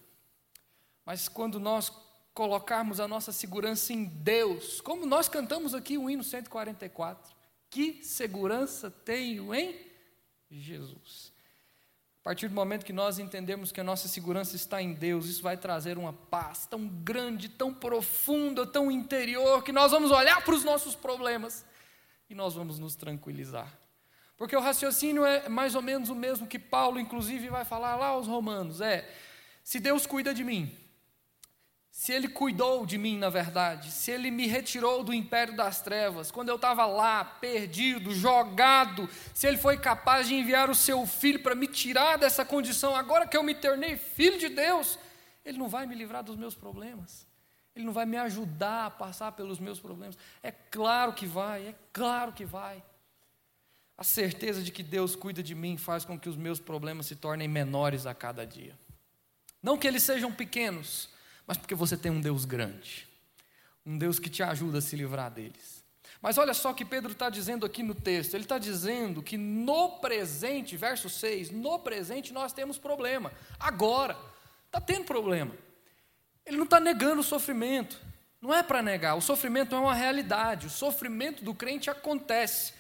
mas 1.06 1.28
quando 1.28 1.60
nós 1.60 1.92
colocarmos 2.40 3.02
a 3.02 3.08
nossa 3.08 3.34
segurança 3.34 3.92
em 3.92 4.06
Deus, 4.06 4.80
como 4.80 5.06
nós 5.06 5.28
cantamos 5.28 5.76
aqui 5.76 5.98
o 5.98 6.10
hino 6.10 6.24
144, 6.24 7.36
que 7.70 8.02
segurança 8.02 8.90
tenho 8.90 9.54
em 9.54 9.76
Jesus. 10.50 11.34
A 12.22 12.24
partir 12.24 12.48
do 12.48 12.56
momento 12.56 12.86
que 12.86 12.94
nós 12.94 13.20
entendemos 13.20 13.74
que 13.74 13.82
a 13.82 13.84
nossa 13.84 14.08
segurança 14.08 14.56
está 14.56 14.82
em 14.82 14.94
Deus, 14.94 15.26
isso 15.26 15.44
vai 15.44 15.58
trazer 15.58 15.98
uma 15.98 16.14
paz 16.14 16.66
tão 16.66 16.88
grande, 16.88 17.50
tão 17.50 17.74
profunda, 17.74 18.66
tão 18.66 18.90
interior, 18.90 19.62
que 19.62 19.74
nós 19.74 19.92
vamos 19.92 20.10
olhar 20.10 20.42
para 20.42 20.56
os 20.56 20.64
nossos 20.64 20.96
problemas 20.96 21.66
e 22.30 22.34
nós 22.34 22.54
vamos 22.54 22.80
nos 22.80 22.96
tranquilizar. 22.96 23.78
Porque 24.38 24.56
o 24.56 24.62
raciocínio 24.62 25.26
é 25.26 25.50
mais 25.50 25.76
ou 25.76 25.82
menos 25.82 26.08
o 26.08 26.16
mesmo 26.16 26.48
que 26.48 26.58
Paulo, 26.58 27.02
inclusive, 27.02 27.50
vai 27.50 27.66
falar 27.66 27.98
lá 27.98 28.08
aos 28.08 28.28
Romanos: 28.28 28.80
é, 28.80 29.14
se 29.62 29.78
Deus 29.78 30.06
cuida 30.06 30.34
de 30.34 30.46
mim, 30.46 30.74
se 31.92 32.14
Ele 32.14 32.28
cuidou 32.28 32.86
de 32.86 32.98
mim, 32.98 33.18
na 33.18 33.30
verdade, 33.30 33.92
se 33.92 34.12
Ele 34.12 34.30
me 34.32 34.48
retirou 34.48 35.04
do 35.04 35.14
império 35.14 35.56
das 35.56 35.82
trevas, 35.82 36.32
quando 36.32 36.50
eu 36.50 36.56
estava 36.56 36.86
lá, 36.86 37.26
perdido, 37.26 38.14
jogado, 38.14 39.10
se 39.34 39.48
Ele 39.48 39.58
foi 39.58 39.78
capaz 39.78 40.28
de 40.28 40.36
enviar 40.36 40.70
o 40.70 40.76
Seu 40.76 41.06
Filho 41.06 41.42
para 41.42 41.56
me 41.56 41.68
tirar 41.68 42.18
dessa 42.18 42.46
condição, 42.46 42.96
agora 42.96 43.28
que 43.28 43.36
eu 43.36 43.44
me 43.44 43.56
tornei 43.56 43.98
filho 43.98 44.38
de 44.38 44.50
Deus, 44.50 45.00
Ele 45.44 45.58
não 45.58 45.68
vai 45.68 45.86
me 45.86 45.96
livrar 45.96 46.24
dos 46.24 46.38
meus 46.38 46.56
problemas, 46.56 47.28
Ele 47.76 47.86
não 47.86 47.94
vai 47.94 48.06
me 48.06 48.18
ajudar 48.18 48.86
a 48.86 48.92
passar 48.92 49.32
pelos 49.34 49.60
meus 49.60 49.80
problemas. 49.80 50.18
É 50.44 50.52
claro 50.52 51.14
que 51.14 51.26
vai, 51.26 51.68
é 51.68 51.76
claro 51.92 52.32
que 52.32 52.46
vai. 52.46 52.84
A 53.98 54.04
certeza 54.06 54.64
de 54.64 54.72
que 54.72 54.82
Deus 54.82 55.14
cuida 55.14 55.44
de 55.44 55.54
mim 55.54 55.76
faz 55.76 56.06
com 56.06 56.18
que 56.18 56.30
os 56.30 56.38
meus 56.38 56.62
problemas 56.62 57.08
se 57.08 57.18
tornem 57.18 57.50
menores 57.50 58.06
a 58.06 58.14
cada 58.14 58.46
dia. 58.46 58.74
Não 59.62 59.78
que 59.78 59.86
eles 59.86 60.04
sejam 60.04 60.32
pequenos, 60.32 61.10
mas 61.50 61.58
porque 61.58 61.74
você 61.74 61.98
tem 61.98 62.12
um 62.12 62.22
Deus 62.22 62.46
grande, 62.46 63.08
um 63.84 63.98
Deus 63.98 64.20
que 64.20 64.30
te 64.30 64.44
ajuda 64.44 64.78
a 64.78 64.82
se 64.82 64.96
livrar 64.96 65.32
deles. 65.32 65.84
Mas 66.22 66.38
olha 66.38 66.54
só 66.54 66.70
o 66.70 66.76
que 66.76 66.86
Pedro 66.86 67.12
está 67.12 67.28
dizendo 67.28 67.66
aqui 67.66 67.82
no 67.82 67.96
texto: 67.96 68.36
ele 68.36 68.44
está 68.44 68.60
dizendo 68.60 69.24
que 69.24 69.36
no 69.36 69.98
presente, 69.98 70.78
verso 70.78 71.10
6, 71.10 71.50
no 71.50 71.80
presente 71.80 72.32
nós 72.32 72.54
temos 72.54 72.78
problema, 72.78 73.34
agora, 73.60 74.16
está 74.68 74.80
tendo 74.80 75.06
problema. 75.06 75.52
Ele 76.46 76.56
não 76.56 76.66
está 76.66 76.80
negando 76.80 77.22
o 77.22 77.24
sofrimento, 77.24 78.00
não 78.40 78.54
é 78.54 78.62
para 78.62 78.84
negar, 78.84 79.16
o 79.16 79.22
sofrimento 79.22 79.74
é 79.74 79.80
uma 79.80 79.96
realidade, 79.96 80.68
o 80.68 80.70
sofrimento 80.70 81.44
do 81.44 81.56
crente 81.56 81.90
acontece. 81.90 82.74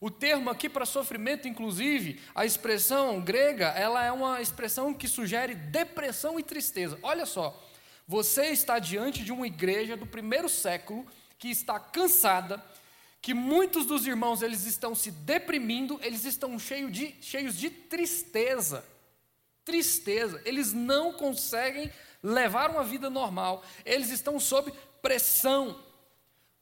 O 0.00 0.10
termo 0.10 0.48
aqui 0.48 0.66
para 0.66 0.86
sofrimento, 0.86 1.46
inclusive, 1.46 2.22
a 2.34 2.46
expressão 2.46 3.20
grega, 3.20 3.66
ela 3.66 4.02
é 4.02 4.10
uma 4.10 4.40
expressão 4.40 4.94
que 4.94 5.06
sugere 5.06 5.54
depressão 5.54 6.40
e 6.40 6.42
tristeza. 6.42 6.98
Olha 7.02 7.26
só, 7.26 7.62
você 8.06 8.46
está 8.46 8.78
diante 8.78 9.24
de 9.24 9.32
uma 9.32 9.46
igreja 9.46 9.96
do 9.96 10.06
primeiro 10.06 10.48
século 10.48 11.06
que 11.38 11.48
está 11.48 11.78
cansada, 11.80 12.62
que 13.20 13.32
muitos 13.32 13.86
dos 13.86 14.06
irmãos 14.06 14.42
eles 14.42 14.64
estão 14.66 14.94
se 14.94 15.10
deprimindo, 15.10 15.98
eles 16.02 16.24
estão 16.24 16.58
cheios 16.58 16.92
de, 16.92 17.14
cheios 17.22 17.56
de 17.56 17.70
tristeza. 17.70 18.84
Tristeza. 19.64 20.42
Eles 20.44 20.74
não 20.74 21.14
conseguem 21.14 21.90
levar 22.22 22.70
uma 22.70 22.84
vida 22.84 23.08
normal. 23.08 23.64
Eles 23.84 24.10
estão 24.10 24.38
sob 24.38 24.72
pressão. 25.00 25.82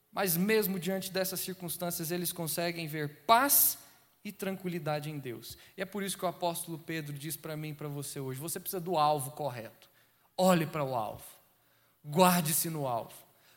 Mas 0.09 0.37
mesmo 0.37 0.79
diante 0.79 1.11
dessas 1.11 1.41
circunstâncias, 1.41 2.11
eles 2.11 2.31
conseguem 2.31 2.87
ver 2.87 3.25
paz 3.25 3.77
e 4.23 4.31
tranquilidade 4.31 5.09
em 5.09 5.19
Deus. 5.19 5.57
E 5.75 5.81
é 5.81 5.85
por 5.85 6.01
isso 6.01 6.17
que 6.17 6.23
o 6.23 6.29
apóstolo 6.29 6.79
Pedro 6.79 7.11
diz 7.17 7.35
para 7.35 7.57
mim 7.57 7.69
e 7.69 7.73
para 7.73 7.89
você 7.89 8.19
hoje: 8.19 8.39
você 8.39 8.59
precisa 8.59 8.79
do 8.79 8.97
alvo 8.97 9.31
correto. 9.31 9.89
Olhe 10.37 10.65
para 10.65 10.83
o 10.83 10.95
alvo. 10.95 11.32
Guarde-se 12.05 12.69
no 12.69 12.87
alvo. 12.87 13.13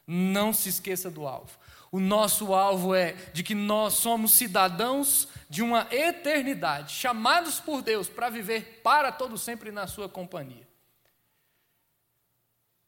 Não 0.06 0.52
se 0.52 0.68
esqueça 0.68 1.10
do 1.10 1.26
alvo. 1.26 1.58
O 1.90 2.00
nosso 2.00 2.54
alvo 2.54 2.94
é 2.94 3.12
de 3.32 3.42
que 3.42 3.54
nós 3.54 3.94
somos 3.94 4.32
cidadãos 4.32 5.28
de 5.48 5.62
uma 5.62 5.86
eternidade, 5.90 6.92
chamados 6.92 7.60
por 7.60 7.80
Deus 7.80 8.08
para 8.08 8.28
viver 8.28 8.80
para 8.82 9.10
todo 9.10 9.38
sempre 9.38 9.70
na 9.70 9.86
sua 9.86 10.08
companhia. 10.08 10.66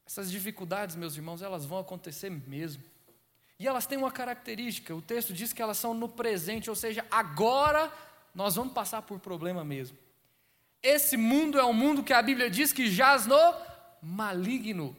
Essas 0.05 0.31
dificuldades, 0.31 0.97
meus 0.97 1.17
irmãos, 1.17 1.43
elas 1.43 1.65
vão 1.65 1.79
acontecer 1.79 2.31
mesmo. 2.31 2.83
E 3.59 3.67
elas 3.67 3.87
têm 3.87 3.99
uma 3.99 4.13
característica, 4.13 4.95
o 4.95 5.03
texto 5.03 5.33
diz 5.33 5.53
que 5.53 5.61
elas 5.61 5.77
são 5.77 5.93
no 5.93 6.09
presente, 6.09 6.71
ou 6.71 6.77
seja, 6.77 7.05
agora 7.11 7.93
nós 8.35 8.55
vamos 8.55 8.73
passar 8.73 9.03
por 9.03 9.19
problema 9.19 9.65
mesmo. 9.65 9.99
Esse 10.83 11.17
mundo 11.17 11.59
é 11.59 11.65
um 11.65 11.73
mundo 11.73 12.05
que 12.05 12.13
a 12.13 12.23
Bíblia 12.23 12.49
diz 12.49 12.73
que 12.73 12.91
jaz 12.91 13.27
no 13.27 13.55
maligno. 14.01 14.97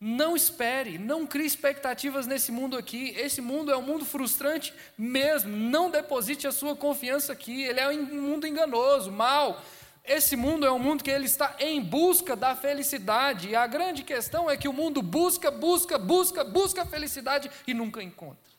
Não 0.00 0.36
espere, 0.36 0.96
não 0.96 1.26
crie 1.26 1.46
expectativas 1.46 2.26
nesse 2.26 2.52
mundo 2.52 2.76
aqui. 2.76 3.10
Esse 3.16 3.40
mundo 3.40 3.72
é 3.72 3.76
um 3.76 3.82
mundo 3.82 4.04
frustrante 4.04 4.72
mesmo. 4.96 5.56
Não 5.56 5.90
deposite 5.90 6.46
a 6.46 6.52
sua 6.52 6.76
confiança 6.76 7.32
aqui. 7.32 7.62
Ele 7.62 7.80
é 7.80 7.88
um 7.88 8.04
mundo 8.04 8.46
enganoso, 8.46 9.10
mau. 9.10 9.60
Esse 10.04 10.36
mundo 10.36 10.64
é 10.64 10.70
um 10.70 10.78
mundo 10.78 11.02
que 11.02 11.10
ele 11.10 11.26
está 11.26 11.56
em 11.58 11.82
busca 11.82 12.36
da 12.36 12.54
felicidade. 12.54 13.48
E 13.48 13.56
a 13.56 13.66
grande 13.66 14.04
questão 14.04 14.48
é 14.48 14.56
que 14.56 14.68
o 14.68 14.72
mundo 14.72 15.02
busca, 15.02 15.50
busca, 15.50 15.98
busca, 15.98 16.44
busca 16.44 16.82
a 16.82 16.86
felicidade 16.86 17.50
e 17.66 17.74
nunca 17.74 18.00
encontra. 18.00 18.52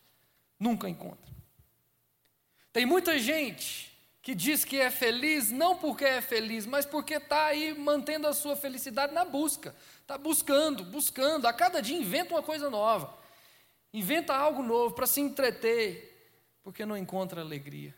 Nunca 0.60 0.89
encontra. 0.89 1.30
Tem 2.73 2.86
muita 2.86 3.17
gente 3.17 3.89
que 4.21 4.36
diz 4.36 4.63
que 4.63 4.80
é 4.80 4.91
feliz 4.91 5.49
não 5.49 5.75
porque 5.75 6.06
é 6.06 6.21
feliz, 6.21 6.65
mas 6.65 6.86
porque 6.86 7.15
está 7.15 7.45
aí 7.45 7.73
mantendo 7.73 8.28
a 8.28 8.34
sua 8.34 8.56
felicidade 8.56 9.13
na 9.13 9.25
busca. 9.25 9.73
Está 10.10 10.17
buscando, 10.17 10.84
buscando. 10.84 11.45
A 11.45 11.54
cada 11.54 11.82
dia 11.84 11.95
inventa 11.95 12.34
uma 12.34 12.41
coisa 12.41 12.67
nova. 12.67 13.15
Inventa 13.93 14.34
algo 14.34 14.63
novo 14.63 14.95
para 14.95 15.06
se 15.06 15.22
entreter, 15.22 16.34
porque 16.63 16.84
não 16.84 16.98
encontra 16.98 17.41
alegria 17.41 17.93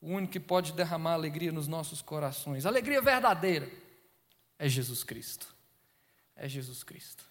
o 0.00 0.08
único 0.08 0.32
que 0.32 0.40
pode 0.40 0.72
derramar 0.72 1.12
alegria 1.12 1.52
nos 1.52 1.68
nossos 1.68 2.02
corações. 2.02 2.66
Alegria 2.66 3.00
verdadeira 3.00 3.70
é 4.58 4.68
Jesus 4.68 5.04
Cristo. 5.04 5.54
É 6.34 6.48
Jesus 6.48 6.82
Cristo. 6.82 7.24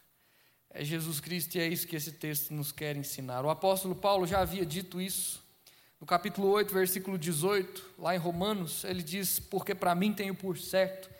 É 0.69 0.81
Jesus 0.81 1.19
Cristo 1.19 1.55
e 1.55 1.59
é 1.59 1.67
isso 1.67 1.87
que 1.87 1.97
esse 1.97 2.13
texto 2.13 2.53
nos 2.53 2.71
quer 2.71 2.95
ensinar. 2.95 3.43
O 3.43 3.49
apóstolo 3.49 3.95
Paulo 3.95 4.25
já 4.25 4.39
havia 4.39 4.65
dito 4.65 5.01
isso. 5.01 5.45
No 5.99 6.07
capítulo 6.07 6.47
8, 6.51 6.73
versículo 6.73 7.17
18, 7.17 7.95
lá 7.99 8.15
em 8.15 8.17
Romanos, 8.17 8.85
ele 8.85 9.03
diz: 9.03 9.39
Porque 9.39 9.75
para 9.75 9.93
mim 9.93 10.13
tenho 10.13 10.33
por 10.33 10.57
certo 10.57 11.16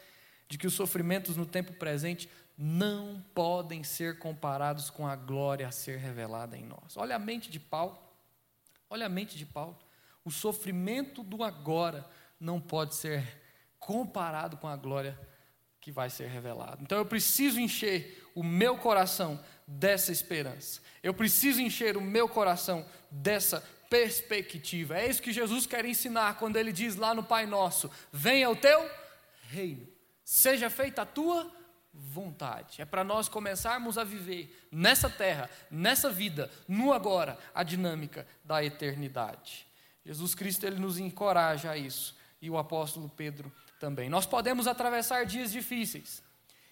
de 0.47 0.57
que 0.57 0.67
os 0.67 0.73
sofrimentos 0.73 1.35
no 1.35 1.45
tempo 1.45 1.73
presente 1.73 2.29
não 2.57 3.23
podem 3.33 3.83
ser 3.83 4.17
comparados 4.17 4.89
com 4.89 5.05
a 5.05 5.15
glória 5.15 5.67
a 5.67 5.71
ser 5.71 5.97
revelada 5.99 6.57
em 6.57 6.65
nós. 6.65 6.95
Olha 6.95 7.15
a 7.15 7.19
mente 7.19 7.49
de 7.51 7.59
Paulo. 7.59 7.97
Olha 8.89 9.05
a 9.05 9.09
mente 9.09 9.37
de 9.37 9.45
Paulo. 9.45 9.77
O 10.23 10.31
sofrimento 10.31 11.23
do 11.23 11.43
agora 11.43 12.05
não 12.39 12.59
pode 12.59 12.95
ser 12.95 13.25
comparado 13.79 14.57
com 14.57 14.67
a 14.67 14.75
glória 14.75 15.17
que 15.79 15.91
vai 15.91 16.09
ser 16.09 16.27
revelada. 16.27 16.79
Então 16.81 16.97
eu 16.97 17.05
preciso 17.05 17.59
encher 17.59 18.29
o 18.35 18.43
meu 18.43 18.77
coração 18.77 19.41
dessa 19.65 20.11
esperança. 20.11 20.81
Eu 21.01 21.13
preciso 21.13 21.61
encher 21.61 21.95
o 21.95 22.01
meu 22.01 22.27
coração 22.27 22.85
dessa 23.09 23.61
perspectiva. 23.89 24.97
É 24.97 25.07
isso 25.07 25.21
que 25.21 25.31
Jesus 25.31 25.65
quer 25.65 25.85
ensinar 25.85 26.37
quando 26.37 26.57
ele 26.57 26.73
diz 26.73 26.95
lá 26.95 27.13
no 27.13 27.23
Pai 27.23 27.45
Nosso: 27.45 27.89
Venha 28.11 28.49
o 28.49 28.55
teu 28.55 28.89
reino, 29.49 29.87
seja 30.27 30.69
feita 30.69 31.03
a 31.03 31.05
tua 31.05 31.49
vontade. 31.93 32.81
É 32.81 32.85
para 32.85 33.01
nós 33.01 33.29
começarmos 33.29 33.97
a 33.97 34.03
viver 34.03 34.67
nessa 34.69 35.09
terra, 35.09 35.49
nessa 35.71 36.09
vida, 36.09 36.51
no 36.67 36.91
agora, 36.91 37.39
a 37.55 37.63
dinâmica 37.63 38.27
da 38.43 38.61
eternidade. 38.61 39.65
Jesus 40.05 40.35
Cristo 40.35 40.65
ele 40.65 40.81
nos 40.81 40.99
encoraja 40.99 41.71
a 41.71 41.77
isso 41.77 42.13
e 42.41 42.49
o 42.49 42.57
apóstolo 42.57 43.07
Pedro 43.07 43.49
também. 43.79 44.09
Nós 44.09 44.25
podemos 44.25 44.67
atravessar 44.67 45.25
dias 45.25 45.49
difíceis. 45.49 46.21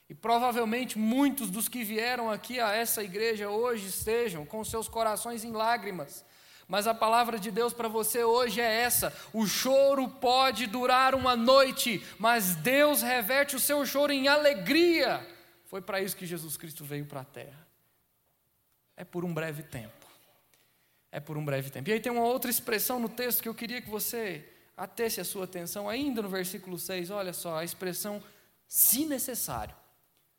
E 0.10 0.14
provavelmente 0.14 1.00
muitos 1.00 1.50
dos 1.50 1.70
que 1.70 1.82
vieram 1.82 2.30
aqui 2.30 2.60
a 2.60 2.74
essa 2.74 3.02
igreja 3.02 3.50
hoje 3.50 3.88
estejam 3.88 4.46
com 4.46 4.66
seus 4.66 4.90
corações 4.90 5.46
em 5.46 5.54
lágrimas. 5.54 6.26
Mas 6.68 6.88
a 6.88 6.94
palavra 6.94 7.38
de 7.38 7.52
Deus 7.52 7.74
para 7.74 7.88
você 7.88 8.24
hoje 8.24 8.60
é 8.60 8.82
essa: 8.82 9.14
o 9.32 9.46
choro 9.46 10.08
pode 10.08 10.66
durar 10.68 11.14
uma 11.14 11.36
noite, 11.36 12.04
mas 12.18 12.56
Deus 12.56 13.02
reverte 13.02 13.56
o 13.56 13.60
seu 13.60 13.86
choro 13.86 14.12
em 14.12 14.28
alegria. 14.28 15.26
Foi 15.66 15.82
para 15.82 16.02
isso 16.02 16.16
que 16.16 16.26
Jesus 16.26 16.58
Cristo 16.58 16.84
veio 16.84 17.06
para 17.06 17.22
a 17.22 17.26
terra. 17.26 17.68
É 18.98 19.04
por 19.04 19.26
um 19.26 19.34
breve 19.34 19.64
tempo 19.64 20.06
é 21.16 21.20
por 21.22 21.38
um 21.38 21.46
breve 21.46 21.70
tempo. 21.70 21.90
E 21.90 21.94
aí 21.94 22.00
tem 22.02 22.12
uma 22.12 22.26
outra 22.26 22.52
expressão 22.52 23.00
no 23.00 23.08
texto 23.08 23.42
que 23.42 23.48
eu 23.48 23.56
queria 23.56 23.82
que 23.82 23.90
você 23.90 24.44
atesse 24.76 25.22
a 25.22 25.24
sua 25.24 25.46
atenção, 25.46 25.88
ainda 25.88 26.22
no 26.22 26.28
versículo 26.28 26.78
6, 26.78 27.10
olha 27.10 27.32
só, 27.32 27.58
a 27.58 27.64
expressão 27.64 28.22
se 28.68 29.06
necessário. 29.06 29.74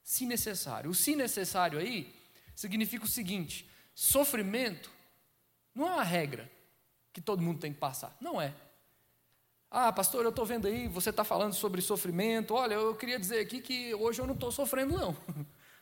Se 0.03 0.27
necessário. 0.27 0.91
O 0.91 0.95
se 0.95 1.17
necessário 1.17 1.79
aí 1.79 2.15
significa 2.55 3.07
o 3.07 3.09
seguinte: 3.09 3.67
sofrimento 3.95 4.91
não 5.77 5.87
é 5.87 5.93
uma 5.93 6.03
regra 6.03 6.51
que 7.13 7.21
todo 7.21 7.43
mundo 7.43 7.61
tem 7.61 7.73
que 7.73 7.79
passar. 7.79 8.17
Não 8.19 8.41
é. 8.41 8.55
Ah, 9.71 9.93
pastor, 9.93 10.25
eu 10.25 10.31
estou 10.31 10.47
vendo 10.47 10.67
aí, 10.67 10.89
você 10.89 11.11
está 11.11 11.23
falando 11.23 11.53
sobre 11.53 11.83
sofrimento. 11.83 12.55
Olha, 12.55 12.75
eu 12.75 12.95
queria 12.95 13.19
dizer 13.19 13.41
aqui 13.41 13.61
que 13.61 13.95
hoje 13.95 14.21
eu 14.21 14.27
não 14.27 14.33
estou 14.33 14.51
sofrendo, 14.51 14.97
não. 14.97 15.15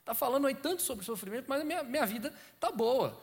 Está 0.00 0.12
falando 0.16 0.48
aí 0.48 0.54
tanto 0.54 0.82
sobre 0.82 1.04
sofrimento, 1.04 1.46
mas 1.48 1.60
a 1.60 1.64
minha, 1.64 1.84
minha 1.84 2.04
vida 2.04 2.34
está 2.54 2.72
boa. 2.72 3.22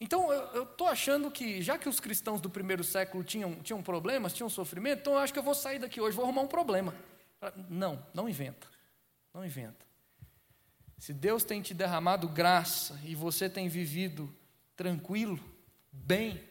Então, 0.00 0.32
eu 0.32 0.62
estou 0.62 0.86
achando 0.86 1.30
que, 1.30 1.60
já 1.60 1.76
que 1.76 1.88
os 1.88 1.98
cristãos 1.98 2.40
do 2.40 2.48
primeiro 2.48 2.84
século 2.84 3.24
tinham, 3.24 3.54
tinham 3.56 3.82
problemas, 3.82 4.32
tinham 4.32 4.48
sofrimento, 4.48 5.00
então 5.00 5.14
eu 5.14 5.18
acho 5.18 5.32
que 5.32 5.38
eu 5.38 5.44
vou 5.44 5.54
sair 5.54 5.80
daqui 5.80 6.00
hoje, 6.00 6.16
vou 6.16 6.24
arrumar 6.24 6.42
um 6.42 6.48
problema. 6.48 6.94
Não, 7.68 8.04
não 8.14 8.28
inventa. 8.28 8.68
Não 9.34 9.44
inventa. 9.44 9.84
Se 10.98 11.12
Deus 11.12 11.42
tem 11.42 11.60
te 11.60 11.74
derramado 11.74 12.28
graça 12.28 13.00
e 13.04 13.14
você 13.14 13.50
tem 13.50 13.68
vivido 13.68 14.32
tranquilo, 14.76 15.38
bem, 15.92 16.42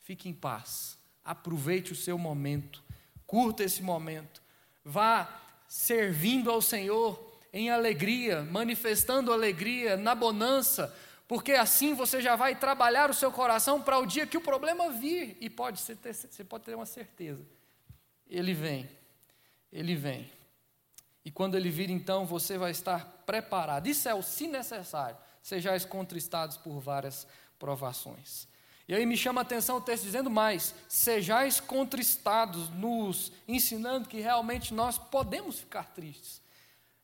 fique 0.00 0.28
em 0.28 0.34
paz. 0.34 0.98
Aproveite 1.24 1.92
o 1.92 1.96
seu 1.96 2.18
momento. 2.18 2.82
Curta 3.26 3.62
esse 3.62 3.82
momento. 3.82 4.42
Vá 4.84 5.40
servindo 5.68 6.50
ao 6.50 6.60
Senhor 6.60 7.32
em 7.52 7.70
alegria, 7.70 8.42
manifestando 8.42 9.32
alegria, 9.32 9.96
na 9.96 10.14
bonança, 10.14 10.94
porque 11.28 11.52
assim 11.52 11.94
você 11.94 12.20
já 12.20 12.34
vai 12.34 12.56
trabalhar 12.56 13.10
o 13.10 13.14
seu 13.14 13.30
coração 13.30 13.80
para 13.80 13.98
o 13.98 14.06
dia 14.06 14.26
que 14.26 14.36
o 14.36 14.40
problema 14.40 14.90
vir, 14.90 15.36
e 15.40 15.50
pode 15.50 15.80
ser, 15.80 15.96
você 15.96 16.44
pode 16.44 16.64
ter 16.64 16.74
uma 16.74 16.86
certeza, 16.86 17.46
ele 18.28 18.54
vem, 18.54 18.88
ele 19.70 19.94
vem. 19.94 20.30
E 21.24 21.30
quando 21.30 21.56
ele 21.56 21.70
vir, 21.70 21.88
então, 21.88 22.26
você 22.26 22.58
vai 22.58 22.72
estar 22.72 23.22
preparado. 23.24 23.86
Isso 23.86 24.08
é 24.08 24.14
o 24.14 24.22
se 24.22 24.48
necessário, 24.48 25.16
sejais 25.42 25.84
contristados 25.84 26.56
por 26.56 26.80
várias 26.80 27.26
provações. 27.58 28.48
E 28.88 28.94
aí 28.94 29.06
me 29.06 29.16
chama 29.16 29.40
a 29.40 29.42
atenção 29.42 29.76
o 29.76 29.80
texto 29.80 30.04
dizendo 30.04 30.30
mais: 30.30 30.74
sejais 30.88 31.60
contristados, 31.60 32.68
nos 32.70 33.32
ensinando 33.46 34.08
que 34.08 34.20
realmente 34.20 34.74
nós 34.74 34.98
podemos 34.98 35.60
ficar 35.60 35.92
tristes 35.92 36.42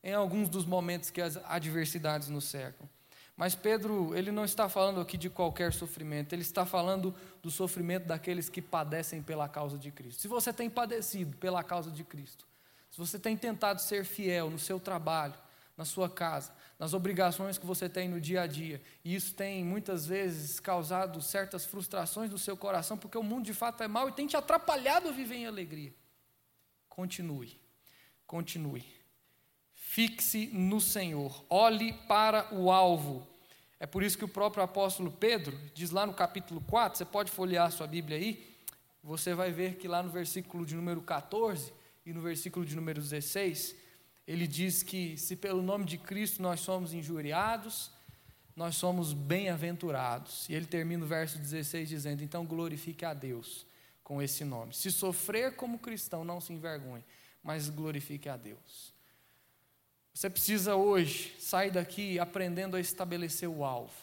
em 0.03 0.14
alguns 0.14 0.49
dos 0.49 0.64
momentos 0.64 1.11
que 1.11 1.21
as 1.21 1.37
adversidades 1.45 2.29
nos 2.29 2.45
cercam. 2.45 2.88
Mas 3.37 3.55
Pedro, 3.55 4.17
ele 4.17 4.33
não 4.33 4.45
está 4.45 4.69
falando 4.69 5.01
aqui 5.01 5.17
de 5.17 5.31
qualquer 5.31 5.73
sofrimento, 5.73 6.33
ele 6.33 6.43
está 6.43 6.67
falando 6.67 7.14
do 7.41 7.53
sofrimento 7.53 8.05
daqueles 8.05 8.49
que 8.49 8.61
padecem 8.61 9.23
pela 9.23 9.49
causa 9.49 9.79
de 9.79 9.93
Cristo. 9.93 10.21
Se 10.21 10.27
você 10.27 10.53
tem 10.53 10.69
padecido 10.69 11.37
pela 11.37 11.62
causa 11.62 11.88
de 11.88 12.03
Cristo, 12.03 12.45
se 12.91 12.99
você 12.99 13.17
tem 13.17 13.37
tentado 13.37 13.81
ser 13.81 14.05
fiel 14.05 14.51
no 14.51 14.59
seu 14.59 14.81
trabalho, 14.81 15.35
na 15.77 15.85
sua 15.85 16.11
casa, 16.11 16.53
nas 16.79 16.95
obrigações 16.95 17.59
que 17.59 17.67
você 17.67 17.88
tem 17.88 18.09
no 18.09 18.21
dia 18.21 18.43
a 18.43 18.47
dia, 18.47 18.81
e 19.05 19.14
isso 19.14 19.35
tem 19.35 19.64
muitas 19.64 20.07
vezes 20.07 20.61
causado 20.61 21.21
certas 21.21 21.67
frustrações 21.67 22.31
no 22.31 22.38
seu 22.38 22.57
coração, 22.57 22.97
porque 22.97 23.19
o 23.19 23.23
mundo 23.23 23.47
de 23.47 23.53
fato 23.53 23.83
é 23.83 23.88
mau 23.88 24.09
e 24.09 24.12
tem 24.12 24.27
te 24.27 24.37
atrapalhado 24.37 25.09
a 25.09 25.12
viver 25.12 25.37
em 25.37 25.47
alegria. 25.47 25.93
Continue, 26.88 27.61
continue. 28.27 28.85
Fixe 29.75 30.49
no 30.53 30.81
Senhor, 30.81 31.45
olhe 31.51 31.93
para 32.07 32.55
o 32.55 32.71
alvo. 32.71 33.27
É 33.81 33.87
por 33.87 34.03
isso 34.03 34.19
que 34.19 34.25
o 34.25 34.29
próprio 34.29 34.62
apóstolo 34.62 35.11
Pedro 35.11 35.59
diz 35.75 35.91
lá 35.91 36.07
no 36.07 36.14
capítulo 36.14 36.61
4, 36.61 36.99
você 36.99 37.05
pode 37.05 37.31
folhear 37.31 37.67
a 37.67 37.71
sua 37.71 37.87
Bíblia 37.87 38.19
aí, 38.19 38.57
você 39.03 39.35
vai 39.35 39.51
ver 39.51 39.77
que 39.77 39.88
lá 39.88 40.03
no 40.03 40.11
versículo 40.11 40.67
de 40.67 40.75
número 40.75 41.01
14 41.01 41.73
e 42.05 42.12
no 42.12 42.21
versículo 42.21 42.64
de 42.64 42.77
número 42.77 43.01
16, 43.01 43.75
ele 44.29 44.47
diz 44.47 44.83
que 44.83 45.17
se 45.17 45.35
pelo 45.35 45.62
nome 45.62 45.87
de 45.87 45.97
Cristo 45.97 46.43
nós 46.43 46.61
somos 46.61 46.93
injuriados, 46.93 47.91
nós 48.55 48.77
somos 48.77 49.14
bem-aventurados. 49.14 50.47
E 50.51 50.55
ele 50.55 50.67
termina 50.67 51.03
o 51.03 51.09
verso 51.09 51.38
16 51.38 51.88
dizendo: 51.88 52.23
Então 52.23 52.45
glorifique 52.45 53.07
a 53.07 53.14
Deus 53.14 53.64
com 54.05 54.21
esse 54.21 54.45
nome. 54.45 54.75
Se 54.75 54.91
sofrer 54.91 55.57
como 55.57 55.79
cristão, 55.79 56.27
não 56.27 56.43
se 56.43 56.53
envergonhe, 56.53 57.03
mas 57.43 57.71
glorifique 57.71 58.29
a 58.29 58.37
Deus. 58.37 58.93
Você 60.12 60.29
precisa 60.29 60.77
hoje 60.77 61.35
sair 61.38 61.71
daqui 61.71 62.19
aprendendo 62.19 62.77
a 62.77 62.81
estabelecer 62.81 63.49
o 63.49 63.64
alvo. 63.64 63.95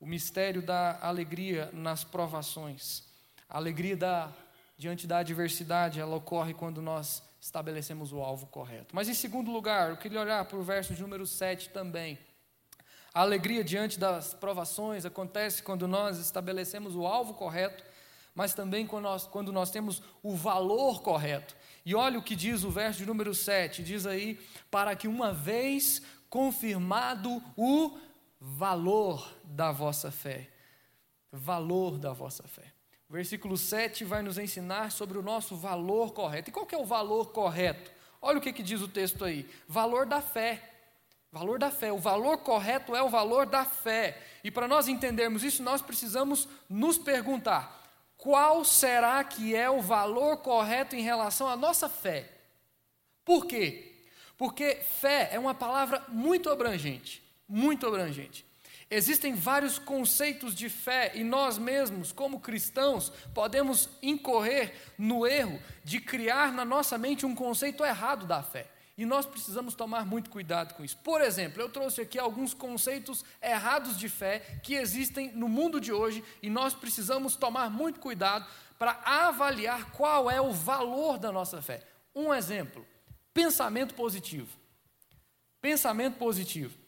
O 0.00 0.06
mistério 0.06 0.62
da 0.62 0.98
alegria 1.02 1.68
nas 1.74 2.02
provações. 2.02 3.04
A 3.46 3.58
alegria 3.58 3.98
da, 3.98 4.32
diante 4.78 5.06
da 5.06 5.18
adversidade, 5.18 6.00
ela 6.00 6.16
ocorre 6.16 6.54
quando 6.54 6.80
nós 6.80 7.22
estabelecemos 7.40 8.12
o 8.12 8.20
alvo 8.20 8.46
correto. 8.46 8.94
Mas 8.94 9.08
em 9.08 9.14
segundo 9.14 9.50
lugar, 9.50 9.90
eu 9.90 9.96
queria 9.96 10.20
olhar 10.20 10.44
para 10.44 10.58
o 10.58 10.62
verso 10.62 10.94
de 10.94 11.02
número 11.02 11.26
7 11.26 11.70
também. 11.70 12.18
A 13.14 13.22
alegria 13.22 13.64
diante 13.64 13.98
das 13.98 14.34
provações 14.34 15.04
acontece 15.04 15.62
quando 15.62 15.88
nós 15.88 16.18
estabelecemos 16.18 16.94
o 16.94 17.06
alvo 17.06 17.34
correto, 17.34 17.84
mas 18.34 18.54
também 18.54 18.86
quando 18.86 19.04
nós, 19.04 19.26
quando 19.26 19.52
nós 19.52 19.70
temos 19.70 20.02
o 20.22 20.36
valor 20.36 21.02
correto. 21.02 21.56
E 21.84 21.94
olha 21.94 22.18
o 22.18 22.22
que 22.22 22.36
diz 22.36 22.64
o 22.64 22.70
verso 22.70 22.98
de 22.98 23.06
número 23.06 23.34
7, 23.34 23.82
diz 23.82 24.06
aí, 24.06 24.38
para 24.70 24.94
que 24.94 25.08
uma 25.08 25.32
vez 25.32 26.02
confirmado 26.28 27.42
o 27.56 27.98
valor 28.40 29.34
da 29.42 29.72
vossa 29.72 30.10
fé. 30.10 30.48
Valor 31.32 31.98
da 31.98 32.12
vossa 32.12 32.46
fé. 32.46 32.77
O 33.08 33.12
versículo 33.14 33.56
7 33.56 34.04
vai 34.04 34.22
nos 34.22 34.36
ensinar 34.36 34.92
sobre 34.92 35.16
o 35.16 35.22
nosso 35.22 35.56
valor 35.56 36.12
correto. 36.12 36.50
E 36.50 36.52
qual 36.52 36.66
que 36.66 36.74
é 36.74 36.78
o 36.78 36.84
valor 36.84 37.32
correto? 37.32 37.90
Olha 38.20 38.38
o 38.38 38.40
que, 38.40 38.52
que 38.52 38.62
diz 38.62 38.82
o 38.82 38.88
texto 38.88 39.24
aí: 39.24 39.48
valor 39.66 40.04
da 40.04 40.20
fé. 40.20 40.62
Valor 41.32 41.58
da 41.58 41.70
fé. 41.70 41.90
O 41.90 41.98
valor 41.98 42.38
correto 42.38 42.94
é 42.94 43.02
o 43.02 43.08
valor 43.08 43.46
da 43.46 43.64
fé. 43.64 44.20
E 44.44 44.50
para 44.50 44.68
nós 44.68 44.88
entendermos 44.88 45.42
isso, 45.42 45.62
nós 45.62 45.80
precisamos 45.80 46.46
nos 46.68 46.98
perguntar: 46.98 47.82
qual 48.18 48.62
será 48.62 49.24
que 49.24 49.56
é 49.56 49.70
o 49.70 49.80
valor 49.80 50.38
correto 50.38 50.94
em 50.94 51.02
relação 51.02 51.48
à 51.48 51.56
nossa 51.56 51.88
fé? 51.88 52.30
Por 53.24 53.46
quê? 53.46 54.04
Porque 54.36 54.76
fé 54.76 55.30
é 55.32 55.38
uma 55.38 55.54
palavra 55.54 56.04
muito 56.08 56.50
abrangente, 56.50 57.22
muito 57.48 57.86
abrangente. 57.86 58.47
Existem 58.90 59.34
vários 59.34 59.78
conceitos 59.78 60.54
de 60.54 60.70
fé 60.70 61.12
e 61.14 61.22
nós 61.22 61.58
mesmos, 61.58 62.10
como 62.10 62.40
cristãos, 62.40 63.12
podemos 63.34 63.88
incorrer 64.02 64.74
no 64.96 65.26
erro 65.26 65.60
de 65.84 66.00
criar 66.00 66.52
na 66.52 66.64
nossa 66.64 66.96
mente 66.96 67.26
um 67.26 67.34
conceito 67.34 67.84
errado 67.84 68.26
da 68.26 68.42
fé. 68.42 68.66
E 68.96 69.04
nós 69.04 69.26
precisamos 69.26 69.74
tomar 69.74 70.06
muito 70.06 70.30
cuidado 70.30 70.74
com 70.74 70.82
isso. 70.82 70.96
Por 70.98 71.20
exemplo, 71.20 71.62
eu 71.62 71.68
trouxe 71.68 72.00
aqui 72.00 72.18
alguns 72.18 72.54
conceitos 72.54 73.24
errados 73.42 73.96
de 73.96 74.08
fé 74.08 74.40
que 74.62 74.74
existem 74.74 75.32
no 75.32 75.48
mundo 75.48 75.80
de 75.80 75.92
hoje 75.92 76.24
e 76.42 76.48
nós 76.48 76.72
precisamos 76.72 77.36
tomar 77.36 77.70
muito 77.70 78.00
cuidado 78.00 78.44
para 78.78 78.98
avaliar 79.04 79.92
qual 79.92 80.30
é 80.30 80.40
o 80.40 80.52
valor 80.52 81.18
da 81.18 81.30
nossa 81.30 81.60
fé. 81.60 81.82
Um 82.14 82.32
exemplo: 82.32 82.84
pensamento 83.34 83.94
positivo. 83.94 84.48
Pensamento 85.60 86.16
positivo. 86.16 86.87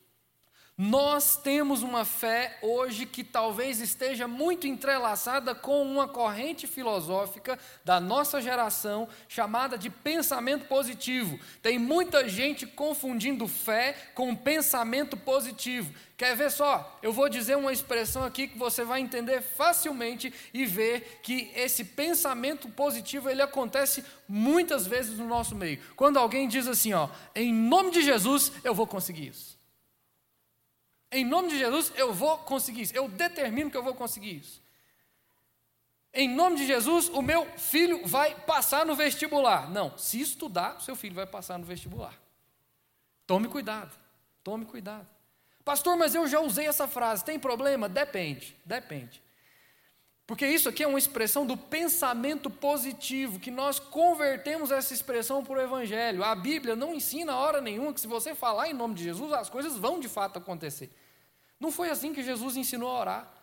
Nós 0.82 1.36
temos 1.36 1.82
uma 1.82 2.06
fé 2.06 2.58
hoje 2.62 3.04
que 3.04 3.22
talvez 3.22 3.82
esteja 3.82 4.26
muito 4.26 4.66
entrelaçada 4.66 5.54
com 5.54 5.82
uma 5.82 6.08
corrente 6.08 6.66
filosófica 6.66 7.58
da 7.84 8.00
nossa 8.00 8.40
geração 8.40 9.06
chamada 9.28 9.76
de 9.76 9.90
pensamento 9.90 10.66
positivo. 10.68 11.38
Tem 11.60 11.78
muita 11.78 12.26
gente 12.26 12.66
confundindo 12.66 13.46
fé 13.46 13.94
com 14.14 14.34
pensamento 14.34 15.18
positivo. 15.18 15.92
Quer 16.16 16.34
ver 16.34 16.50
só? 16.50 16.98
Eu 17.02 17.12
vou 17.12 17.28
dizer 17.28 17.58
uma 17.58 17.74
expressão 17.74 18.24
aqui 18.24 18.48
que 18.48 18.56
você 18.56 18.82
vai 18.82 19.02
entender 19.02 19.42
facilmente 19.42 20.32
e 20.54 20.64
ver 20.64 21.20
que 21.22 21.52
esse 21.54 21.84
pensamento 21.84 22.70
positivo 22.70 23.28
ele 23.28 23.42
acontece 23.42 24.02
muitas 24.26 24.86
vezes 24.86 25.18
no 25.18 25.28
nosso 25.28 25.54
meio. 25.54 25.78
Quando 25.94 26.18
alguém 26.18 26.48
diz 26.48 26.66
assim, 26.66 26.94
ó, 26.94 27.10
em 27.34 27.52
nome 27.52 27.90
de 27.90 28.00
Jesus 28.00 28.50
eu 28.64 28.74
vou 28.74 28.86
conseguir 28.86 29.28
isso. 29.28 29.59
Em 31.12 31.24
nome 31.24 31.48
de 31.48 31.58
Jesus, 31.58 31.92
eu 31.96 32.12
vou 32.12 32.38
conseguir 32.38 32.82
isso. 32.82 32.94
Eu 32.94 33.08
determino 33.08 33.70
que 33.70 33.76
eu 33.76 33.82
vou 33.82 33.94
conseguir 33.94 34.36
isso. 34.36 34.62
Em 36.12 36.28
nome 36.28 36.56
de 36.56 36.66
Jesus, 36.66 37.08
o 37.08 37.22
meu 37.22 37.46
filho 37.56 38.06
vai 38.06 38.34
passar 38.34 38.84
no 38.84 38.94
vestibular. 38.94 39.70
Não, 39.70 39.96
se 39.96 40.20
estudar, 40.20 40.80
seu 40.80 40.96
filho 40.96 41.14
vai 41.14 41.26
passar 41.26 41.58
no 41.58 41.64
vestibular. 41.64 42.14
Tome 43.26 43.48
cuidado. 43.48 43.96
Tome 44.42 44.64
cuidado. 44.64 45.06
Pastor, 45.64 45.96
mas 45.96 46.14
eu 46.14 46.26
já 46.26 46.40
usei 46.40 46.66
essa 46.66 46.88
frase. 46.88 47.24
Tem 47.24 47.38
problema? 47.38 47.88
Depende. 47.88 48.56
Depende. 48.64 49.22
Porque 50.30 50.46
isso 50.46 50.68
aqui 50.68 50.84
é 50.84 50.86
uma 50.86 50.96
expressão 50.96 51.44
do 51.44 51.56
pensamento 51.56 52.48
positivo, 52.48 53.40
que 53.40 53.50
nós 53.50 53.80
convertemos 53.80 54.70
essa 54.70 54.94
expressão 54.94 55.42
para 55.42 55.54
o 55.54 55.60
Evangelho. 55.60 56.22
A 56.22 56.36
Bíblia 56.36 56.76
não 56.76 56.94
ensina 56.94 57.34
hora 57.34 57.60
nenhuma 57.60 57.92
que 57.92 58.00
se 58.00 58.06
você 58.06 58.32
falar 58.32 58.68
em 58.68 58.72
nome 58.72 58.94
de 58.94 59.02
Jesus, 59.02 59.32
as 59.32 59.50
coisas 59.50 59.76
vão 59.76 59.98
de 59.98 60.08
fato 60.08 60.38
acontecer. 60.38 60.88
Não 61.58 61.72
foi 61.72 61.90
assim 61.90 62.14
que 62.14 62.22
Jesus 62.22 62.56
ensinou 62.56 62.92
a 62.92 63.00
orar. 63.00 63.34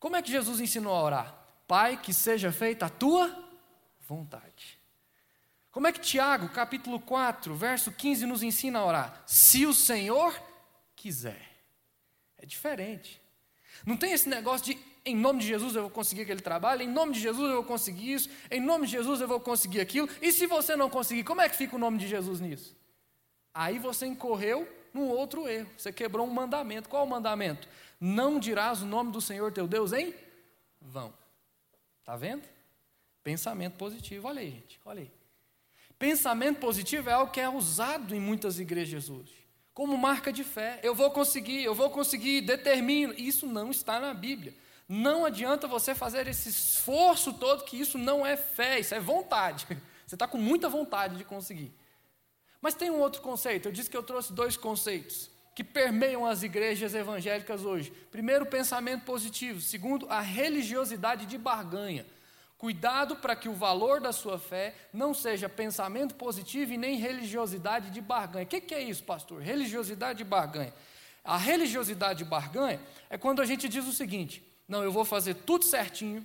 Como 0.00 0.16
é 0.16 0.22
que 0.22 0.32
Jesus 0.32 0.58
ensinou 0.58 0.92
a 0.92 1.02
orar? 1.04 1.38
Pai, 1.68 1.96
que 2.02 2.12
seja 2.12 2.50
feita 2.50 2.86
a 2.86 2.90
tua 2.90 3.32
vontade. 4.00 4.76
Como 5.70 5.86
é 5.86 5.92
que 5.92 6.00
Tiago, 6.00 6.48
capítulo 6.48 6.98
4, 6.98 7.54
verso 7.54 7.92
15, 7.92 8.26
nos 8.26 8.42
ensina 8.42 8.80
a 8.80 8.84
orar? 8.84 9.22
Se 9.24 9.64
o 9.66 9.72
Senhor 9.72 10.36
quiser. 10.96 11.48
É 12.36 12.44
diferente. 12.44 13.22
Não 13.86 13.96
tem 13.96 14.10
esse 14.10 14.28
negócio 14.28 14.66
de 14.66 14.93
em 15.04 15.14
nome 15.14 15.40
de 15.40 15.46
Jesus 15.46 15.74
eu 15.76 15.82
vou 15.82 15.90
conseguir 15.90 16.22
aquele 16.22 16.40
trabalho, 16.40 16.82
em 16.82 16.88
nome 16.88 17.12
de 17.12 17.20
Jesus 17.20 17.48
eu 17.48 17.56
vou 17.56 17.64
conseguir 17.64 18.12
isso, 18.12 18.30
em 18.50 18.60
nome 18.60 18.86
de 18.86 18.92
Jesus 18.92 19.20
eu 19.20 19.28
vou 19.28 19.38
conseguir 19.38 19.80
aquilo. 19.80 20.08
E 20.22 20.32
se 20.32 20.46
você 20.46 20.76
não 20.76 20.88
conseguir, 20.88 21.24
como 21.24 21.40
é 21.40 21.48
que 21.48 21.56
fica 21.56 21.76
o 21.76 21.78
nome 21.78 21.98
de 21.98 22.08
Jesus 22.08 22.40
nisso? 22.40 22.76
Aí 23.52 23.78
você 23.78 24.06
incorreu 24.06 24.68
num 24.92 25.08
outro 25.08 25.48
erro. 25.48 25.68
Você 25.76 25.92
quebrou 25.92 26.26
um 26.26 26.30
mandamento. 26.30 26.88
Qual 26.88 27.04
o 27.04 27.08
mandamento? 27.08 27.68
Não 28.00 28.38
dirás 28.38 28.82
o 28.82 28.86
nome 28.86 29.12
do 29.12 29.20
Senhor 29.20 29.52
teu 29.52 29.68
Deus 29.68 29.92
em 29.92 30.14
vão. 30.80 31.12
Está 32.00 32.16
vendo? 32.16 32.42
Pensamento 33.22 33.76
positivo. 33.76 34.26
Olha 34.28 34.40
aí, 34.40 34.50
gente. 34.50 34.80
Olha 34.84 35.02
aí. 35.02 35.10
Pensamento 35.98 36.58
positivo 36.58 37.08
é 37.08 37.12
algo 37.12 37.32
que 37.32 37.40
é 37.40 37.48
usado 37.48 38.14
em 38.14 38.20
muitas 38.20 38.58
igrejas 38.58 39.08
hoje 39.08 39.44
como 39.74 39.98
marca 39.98 40.32
de 40.32 40.44
fé. 40.44 40.78
Eu 40.82 40.94
vou 40.94 41.10
conseguir, 41.10 41.64
eu 41.64 41.74
vou 41.74 41.90
conseguir, 41.90 42.40
determino. 42.42 43.12
Isso 43.14 43.44
não 43.44 43.72
está 43.72 43.98
na 43.98 44.14
Bíblia. 44.14 44.54
Não 44.88 45.24
adianta 45.24 45.66
você 45.66 45.94
fazer 45.94 46.28
esse 46.28 46.48
esforço 46.48 47.32
todo, 47.32 47.64
que 47.64 47.78
isso 47.78 47.96
não 47.96 48.24
é 48.24 48.36
fé, 48.36 48.78
isso 48.78 48.94
é 48.94 49.00
vontade. 49.00 49.66
Você 50.06 50.16
está 50.16 50.28
com 50.28 50.36
muita 50.36 50.68
vontade 50.68 51.16
de 51.16 51.24
conseguir. 51.24 51.74
Mas 52.60 52.74
tem 52.74 52.90
um 52.90 53.00
outro 53.00 53.22
conceito. 53.22 53.68
Eu 53.68 53.72
disse 53.72 53.88
que 53.88 53.96
eu 53.96 54.02
trouxe 54.02 54.34
dois 54.34 54.54
conceitos 54.54 55.30
que 55.54 55.62
permeiam 55.62 56.26
as 56.26 56.42
igrejas 56.42 56.94
evangélicas 56.94 57.64
hoje. 57.64 57.90
Primeiro, 58.10 58.44
pensamento 58.44 59.04
positivo. 59.04 59.60
Segundo, 59.60 60.06
a 60.10 60.20
religiosidade 60.20 61.26
de 61.26 61.38
barganha. 61.38 62.04
Cuidado 62.58 63.16
para 63.16 63.36
que 63.36 63.48
o 63.48 63.54
valor 63.54 64.00
da 64.00 64.12
sua 64.12 64.38
fé 64.38 64.74
não 64.92 65.12
seja 65.12 65.48
pensamento 65.48 66.14
positivo 66.14 66.72
e 66.72 66.78
nem 66.78 66.96
religiosidade 66.96 67.90
de 67.90 68.00
barganha. 68.00 68.44
O 68.44 68.48
que, 68.48 68.74
é 68.74 68.80
isso, 68.80 69.04
pastor? 69.04 69.42
Religiosidade 69.42 70.18
de 70.18 70.24
barganha. 70.24 70.72
A 71.22 71.36
religiosidade 71.36 72.18
de 72.18 72.24
barganha 72.24 72.80
é 73.08 73.16
quando 73.16 73.40
a 73.40 73.46
gente 73.46 73.68
diz 73.68 73.86
o 73.86 73.92
seguinte: 73.92 74.42
não, 74.66 74.82
eu 74.82 74.90
vou 74.90 75.04
fazer 75.04 75.34
tudo 75.34 75.64
certinho, 75.64 76.24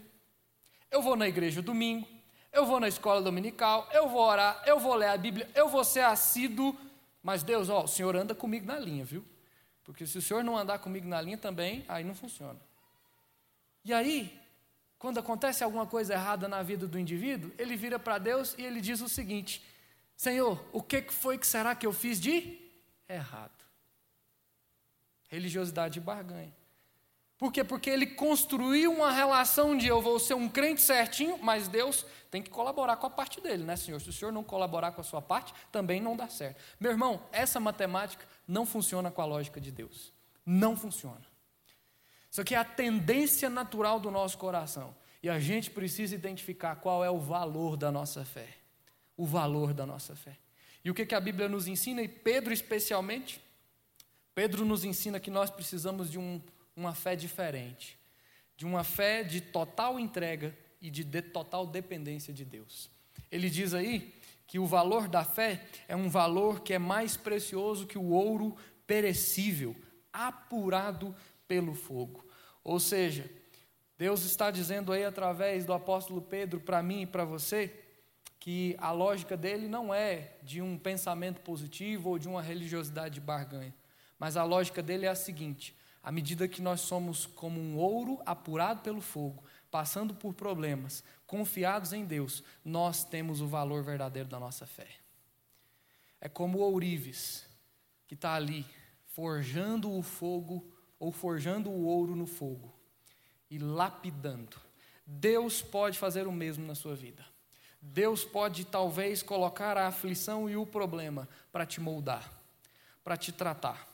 eu 0.89 1.01
vou 1.01 1.15
na 1.15 1.27
igreja 1.27 1.61
domingo, 1.61 2.07
eu 2.51 2.65
vou 2.65 2.79
na 2.79 2.87
escola 2.87 3.21
dominical, 3.21 3.87
eu 3.91 4.09
vou 4.09 4.21
orar, 4.21 4.63
eu 4.65 4.79
vou 4.79 4.95
ler 4.95 5.09
a 5.09 5.17
Bíblia, 5.17 5.49
eu 5.53 5.69
vou 5.69 5.83
ser 5.83 6.01
assíduo, 6.01 6.75
mas 7.21 7.43
Deus, 7.43 7.69
ó, 7.69 7.83
o 7.83 7.87
Senhor 7.87 8.15
anda 8.15 8.33
comigo 8.33 8.65
na 8.65 8.79
linha, 8.79 9.03
viu? 9.03 9.23
Porque 9.83 10.05
se 10.05 10.17
o 10.17 10.21
Senhor 10.21 10.43
não 10.43 10.57
andar 10.57 10.79
comigo 10.79 11.07
na 11.07 11.21
linha 11.21 11.37
também, 11.37 11.83
aí 11.87 12.03
não 12.03 12.15
funciona. 12.15 12.59
E 13.83 13.93
aí, 13.93 14.39
quando 14.97 15.19
acontece 15.19 15.63
alguma 15.63 15.85
coisa 15.85 16.13
errada 16.13 16.47
na 16.47 16.61
vida 16.61 16.87
do 16.87 16.99
indivíduo, 16.99 17.51
ele 17.57 17.75
vira 17.75 17.97
para 17.97 18.17
Deus 18.17 18.55
e 18.57 18.63
ele 18.63 18.81
diz 18.81 19.01
o 19.01 19.09
seguinte: 19.09 19.65
Senhor, 20.15 20.63
o 20.73 20.83
que 20.83 21.01
foi 21.03 21.37
que 21.37 21.47
será 21.47 21.73
que 21.73 21.87
eu 21.87 21.93
fiz 21.93 22.19
de 22.19 22.59
errado? 23.07 23.63
Religiosidade 25.29 25.95
de 25.95 25.99
barganha. 26.01 26.53
Por 27.39 27.53
quê? 27.53 27.63
Porque 27.63 27.89
ele 27.89 28.05
construiu 28.05 28.91
uma 28.91 29.13
relação 29.13 29.77
de 29.77 29.87
eu 29.87 30.01
vou 30.01 30.19
ser 30.19 30.33
um 30.33 30.49
crente 30.49 30.81
certinho, 30.81 31.37
mas 31.41 31.69
Deus 31.69 32.05
tem 32.29 32.41
que 32.41 32.49
colaborar 32.49 32.97
com 32.97 33.07
a 33.07 33.09
parte 33.09 33.39
dele, 33.39 33.63
né, 33.63 33.77
Senhor? 33.77 34.01
Se 34.01 34.09
o 34.09 34.13
Senhor 34.13 34.33
não 34.33 34.43
colaborar 34.43 34.91
com 34.91 34.99
a 34.99 35.05
sua 35.05 35.21
parte, 35.21 35.53
também 35.71 36.01
não 36.01 36.17
dá 36.17 36.27
certo. 36.27 36.61
Meu 36.77 36.91
irmão, 36.91 37.23
essa 37.31 37.57
matemática 37.57 38.27
não 38.45 38.65
funciona 38.65 39.09
com 39.09 39.21
a 39.21 39.25
lógica 39.25 39.61
de 39.61 39.71
Deus. 39.71 40.11
Não 40.45 40.75
funciona. 40.75 41.25
Isso 42.29 42.41
aqui 42.41 42.55
é 42.55 42.57
a 42.57 42.65
tendência 42.65 43.49
natural 43.49 44.01
do 44.01 44.11
nosso 44.11 44.37
coração. 44.37 44.93
E 45.23 45.29
a 45.29 45.39
gente 45.39 45.71
precisa 45.71 46.13
identificar 46.13 46.75
qual 46.75 47.05
é 47.05 47.09
o 47.09 47.19
valor 47.19 47.77
da 47.77 47.89
nossa 47.89 48.25
fé. 48.25 48.49
O 49.15 49.25
valor 49.25 49.73
da 49.73 49.85
nossa 49.85 50.13
fé. 50.13 50.37
E 50.83 50.91
o 50.91 50.93
que, 50.93 51.05
que 51.05 51.15
a 51.15 51.21
Bíblia 51.21 51.47
nos 51.47 51.67
ensina, 51.67 52.01
e 52.01 52.07
Pedro 52.09 52.51
especialmente? 52.53 53.41
Pedro 54.35 54.65
nos 54.65 54.83
ensina 54.83 55.21
que 55.21 55.31
nós 55.31 55.49
precisamos 55.49 56.11
de 56.11 56.19
um, 56.19 56.41
uma 56.75 56.93
fé 56.93 57.15
diferente. 57.15 57.97
De 58.55 58.65
uma 58.65 58.83
fé 58.83 59.23
de 59.23 59.41
total 59.41 59.99
entrega 59.99 60.57
e 60.81 60.89
de, 60.89 61.03
de 61.03 61.21
total 61.21 61.65
dependência 61.65 62.33
de 62.33 62.43
Deus. 62.43 62.89
Ele 63.31 63.49
diz 63.49 63.73
aí 63.73 64.13
que 64.47 64.59
o 64.59 64.65
valor 64.65 65.07
da 65.07 65.23
fé 65.23 65.65
é 65.87 65.95
um 65.95 66.09
valor 66.09 66.61
que 66.61 66.73
é 66.73 66.79
mais 66.79 67.15
precioso 67.15 67.85
que 67.85 67.97
o 67.97 68.09
ouro 68.09 68.55
perecível, 68.87 69.75
apurado 70.11 71.15
pelo 71.47 71.75
fogo. 71.75 72.27
Ou 72.63 72.79
seja, 72.79 73.29
Deus 73.97 74.23
está 74.23 74.49
dizendo 74.49 74.91
aí 74.91 75.05
através 75.05 75.65
do 75.65 75.73
apóstolo 75.73 76.21
Pedro 76.21 76.59
para 76.59 76.81
mim 76.81 77.01
e 77.01 77.05
para 77.05 77.25
você 77.25 77.73
que 78.39 78.75
a 78.79 78.91
lógica 78.91 79.35
dele 79.35 79.67
não 79.67 79.93
é 79.93 80.37
de 80.41 80.61
um 80.61 80.77
pensamento 80.77 81.41
positivo 81.41 82.09
ou 82.09 82.17
de 82.17 82.27
uma 82.27 82.41
religiosidade 82.41 83.15
de 83.15 83.21
barganha, 83.21 83.75
mas 84.17 84.37
a 84.37 84.43
lógica 84.43 84.81
dele 84.81 85.05
é 85.05 85.09
a 85.09 85.15
seguinte: 85.15 85.75
à 86.01 86.11
medida 86.11 86.47
que 86.47 86.61
nós 86.61 86.81
somos 86.81 87.25
como 87.25 87.59
um 87.59 87.77
ouro 87.77 88.21
apurado 88.25 88.81
pelo 88.81 89.01
fogo, 89.01 89.43
passando 89.69 90.13
por 90.13 90.33
problemas, 90.33 91.03
confiados 91.27 91.93
em 91.93 92.05
Deus, 92.05 92.43
nós 92.63 93.03
temos 93.03 93.41
o 93.41 93.47
valor 93.47 93.83
verdadeiro 93.83 94.27
da 94.27 94.39
nossa 94.39 94.65
fé. 94.65 94.87
É 96.19 96.27
como 96.27 96.59
o 96.59 96.61
ourives 96.61 97.45
que 98.07 98.15
está 98.15 98.33
ali 98.33 98.65
forjando 99.05 99.91
o 99.91 100.01
fogo 100.01 100.65
ou 100.99 101.11
forjando 101.11 101.69
o 101.69 101.85
ouro 101.85 102.15
no 102.15 102.25
fogo 102.25 102.73
e 103.49 103.57
lapidando. 103.57 104.57
Deus 105.05 105.61
pode 105.61 105.97
fazer 105.97 106.27
o 106.27 106.31
mesmo 106.31 106.65
na 106.65 106.75
sua 106.75 106.95
vida. 106.95 107.25
Deus 107.81 108.25
pode 108.25 108.65
talvez 108.65 109.23
colocar 109.23 109.77
a 109.77 109.87
aflição 109.87 110.49
e 110.49 110.57
o 110.57 110.65
problema 110.65 111.27
para 111.51 111.65
te 111.65 111.79
moldar, 111.79 112.29
para 113.03 113.15
te 113.15 113.31
tratar, 113.31 113.88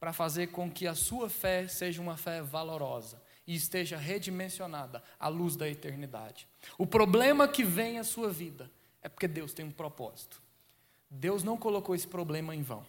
para 0.00 0.14
fazer 0.14 0.46
com 0.46 0.70
que 0.70 0.86
a 0.86 0.94
sua 0.94 1.28
fé 1.28 1.68
seja 1.68 2.00
uma 2.00 2.16
fé 2.16 2.40
valorosa 2.40 3.22
e 3.46 3.54
esteja 3.54 3.98
redimensionada 3.98 5.02
à 5.18 5.28
luz 5.28 5.56
da 5.56 5.68
eternidade. 5.68 6.48
O 6.78 6.86
problema 6.86 7.46
que 7.46 7.62
vem 7.62 7.98
à 7.98 8.04
sua 8.04 8.30
vida 8.30 8.70
é 9.02 9.08
porque 9.10 9.28
Deus 9.28 9.52
tem 9.52 9.66
um 9.66 9.70
propósito. 9.70 10.40
Deus 11.10 11.42
não 11.42 11.56
colocou 11.56 11.94
esse 11.94 12.08
problema 12.08 12.56
em 12.56 12.62
vão. 12.62 12.86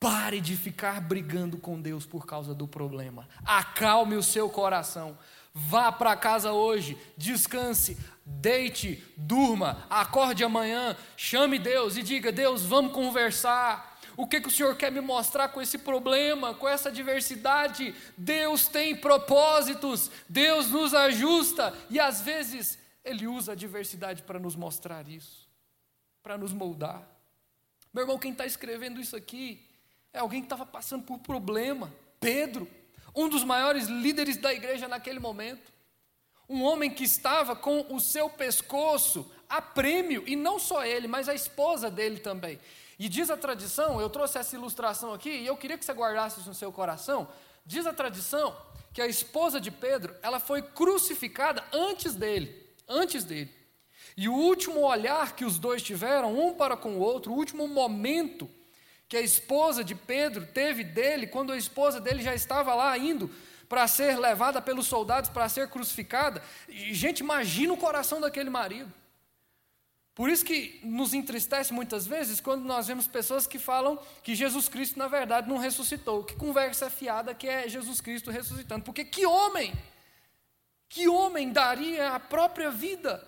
Pare 0.00 0.40
de 0.40 0.56
ficar 0.56 1.00
brigando 1.00 1.56
com 1.56 1.80
Deus 1.80 2.04
por 2.04 2.26
causa 2.26 2.52
do 2.52 2.66
problema. 2.66 3.28
Acalme 3.44 4.16
o 4.16 4.22
seu 4.22 4.50
coração. 4.50 5.16
Vá 5.52 5.92
para 5.92 6.16
casa 6.16 6.52
hoje, 6.52 6.98
descanse, 7.16 7.96
deite, 8.26 9.04
durma, 9.16 9.86
acorde 9.88 10.42
amanhã, 10.42 10.96
chame 11.16 11.60
Deus 11.60 11.96
e 11.96 12.02
diga: 12.02 12.32
Deus, 12.32 12.62
vamos 12.62 12.92
conversar. 12.92 13.93
O 14.16 14.26
que, 14.26 14.40
que 14.40 14.48
o 14.48 14.50
Senhor 14.50 14.76
quer 14.76 14.92
me 14.92 15.00
mostrar 15.00 15.48
com 15.48 15.60
esse 15.60 15.78
problema, 15.78 16.54
com 16.54 16.68
essa 16.68 16.90
diversidade? 16.90 17.94
Deus 18.16 18.68
tem 18.68 18.94
propósitos, 18.96 20.10
Deus 20.28 20.70
nos 20.70 20.94
ajusta 20.94 21.76
e 21.90 21.98
às 21.98 22.20
vezes 22.20 22.78
Ele 23.04 23.26
usa 23.26 23.52
a 23.52 23.56
diversidade 23.56 24.22
para 24.22 24.38
nos 24.38 24.54
mostrar 24.54 25.08
isso, 25.08 25.48
para 26.22 26.38
nos 26.38 26.52
moldar. 26.52 27.02
Meu 27.92 28.02
irmão, 28.02 28.18
quem 28.18 28.32
está 28.32 28.46
escrevendo 28.46 29.00
isso 29.00 29.16
aqui 29.16 29.64
é 30.12 30.20
alguém 30.20 30.40
que 30.40 30.46
estava 30.46 30.64
passando 30.64 31.04
por 31.04 31.18
problema. 31.18 31.92
Pedro, 32.20 32.68
um 33.14 33.28
dos 33.28 33.44
maiores 33.44 33.86
líderes 33.86 34.36
da 34.36 34.52
igreja 34.52 34.88
naquele 34.88 35.18
momento. 35.18 35.72
Um 36.48 36.62
homem 36.62 36.90
que 36.90 37.04
estava 37.04 37.56
com 37.56 37.86
o 37.94 37.98
seu 37.98 38.28
pescoço 38.28 39.30
a 39.48 39.62
prêmio, 39.62 40.24
e 40.26 40.34
não 40.36 40.58
só 40.58 40.84
ele, 40.84 41.06
mas 41.06 41.28
a 41.28 41.34
esposa 41.34 41.90
dele 41.90 42.18
também. 42.18 42.58
E 43.04 43.08
diz 43.10 43.28
a 43.28 43.36
tradição, 43.36 44.00
eu 44.00 44.08
trouxe 44.08 44.38
essa 44.38 44.56
ilustração 44.56 45.12
aqui, 45.12 45.28
e 45.28 45.46
eu 45.46 45.58
queria 45.58 45.76
que 45.76 45.84
você 45.84 45.92
guardasse 45.92 46.40
isso 46.40 46.48
no 46.48 46.54
seu 46.54 46.72
coração. 46.72 47.28
Diz 47.66 47.86
a 47.86 47.92
tradição 47.92 48.56
que 48.94 49.02
a 49.02 49.06
esposa 49.06 49.60
de 49.60 49.70
Pedro, 49.70 50.16
ela 50.22 50.40
foi 50.40 50.62
crucificada 50.62 51.62
antes 51.70 52.14
dele, 52.14 52.66
antes 52.88 53.22
dele. 53.22 53.54
E 54.16 54.26
o 54.26 54.32
último 54.32 54.80
olhar 54.80 55.36
que 55.36 55.44
os 55.44 55.58
dois 55.58 55.82
tiveram, 55.82 56.34
um 56.34 56.54
para 56.54 56.78
com 56.78 56.96
o 56.96 57.00
outro, 57.00 57.30
o 57.30 57.36
último 57.36 57.68
momento 57.68 58.48
que 59.06 59.18
a 59.18 59.20
esposa 59.20 59.84
de 59.84 59.94
Pedro 59.94 60.46
teve 60.46 60.82
dele, 60.82 61.26
quando 61.26 61.52
a 61.52 61.58
esposa 61.58 62.00
dele 62.00 62.22
já 62.22 62.34
estava 62.34 62.74
lá 62.74 62.96
indo 62.96 63.30
para 63.68 63.86
ser 63.86 64.18
levada 64.18 64.62
pelos 64.62 64.86
soldados 64.86 65.28
para 65.28 65.46
ser 65.50 65.68
crucificada. 65.68 66.42
Gente, 66.70 67.20
imagina 67.20 67.74
o 67.74 67.76
coração 67.76 68.18
daquele 68.18 68.48
marido. 68.48 68.90
Por 70.14 70.30
isso 70.30 70.44
que 70.44 70.78
nos 70.84 71.12
entristece 71.12 71.72
muitas 71.72 72.06
vezes 72.06 72.40
quando 72.40 72.64
nós 72.64 72.86
vemos 72.86 73.06
pessoas 73.06 73.48
que 73.48 73.58
falam 73.58 73.98
que 74.22 74.34
Jesus 74.34 74.68
Cristo, 74.68 74.96
na 74.96 75.08
verdade, 75.08 75.48
não 75.48 75.58
ressuscitou. 75.58 76.22
Que 76.22 76.36
conversa 76.36 76.88
fiada 76.88 77.34
que 77.34 77.48
é 77.48 77.68
Jesus 77.68 78.00
Cristo 78.00 78.30
ressuscitando. 78.30 78.84
Porque 78.84 79.04
que 79.04 79.26
homem, 79.26 79.74
que 80.88 81.08
homem 81.08 81.50
daria 81.50 82.12
a 82.12 82.20
própria 82.20 82.70
vida 82.70 83.26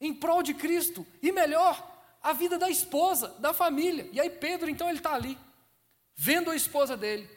em 0.00 0.14
prol 0.14 0.40
de 0.40 0.54
Cristo? 0.54 1.04
E 1.20 1.32
melhor, 1.32 1.84
a 2.22 2.32
vida 2.32 2.56
da 2.56 2.70
esposa, 2.70 3.34
da 3.40 3.52
família. 3.52 4.08
E 4.12 4.20
aí 4.20 4.30
Pedro, 4.30 4.70
então, 4.70 4.88
ele 4.88 4.98
está 4.98 5.14
ali, 5.14 5.36
vendo 6.14 6.48
a 6.48 6.54
esposa 6.54 6.96
dele, 6.96 7.28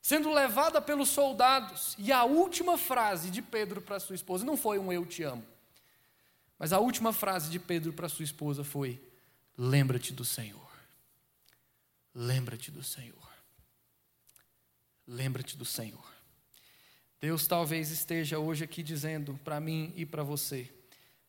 sendo 0.00 0.30
levada 0.32 0.80
pelos 0.80 1.10
soldados. 1.10 1.94
E 1.98 2.10
a 2.10 2.24
última 2.24 2.78
frase 2.78 3.30
de 3.30 3.42
Pedro 3.42 3.82
para 3.82 4.00
sua 4.00 4.14
esposa 4.14 4.46
não 4.46 4.56
foi 4.56 4.78
um 4.78 4.90
eu 4.90 5.04
te 5.04 5.22
amo. 5.22 5.44
Mas 6.58 6.72
a 6.72 6.78
última 6.78 7.12
frase 7.12 7.50
de 7.50 7.58
Pedro 7.58 7.92
para 7.92 8.08
sua 8.08 8.24
esposa 8.24 8.62
foi: 8.64 9.02
lembra-te 9.56 10.12
do 10.12 10.24
Senhor. 10.24 10.70
Lembra-te 12.14 12.70
do 12.70 12.82
Senhor. 12.82 13.28
Lembra-te 15.06 15.56
do 15.56 15.64
Senhor. 15.64 16.14
Deus 17.20 17.46
talvez 17.46 17.90
esteja 17.90 18.38
hoje 18.38 18.64
aqui 18.64 18.82
dizendo 18.82 19.38
para 19.42 19.58
mim 19.60 19.92
e 19.96 20.06
para 20.06 20.22
você: 20.22 20.72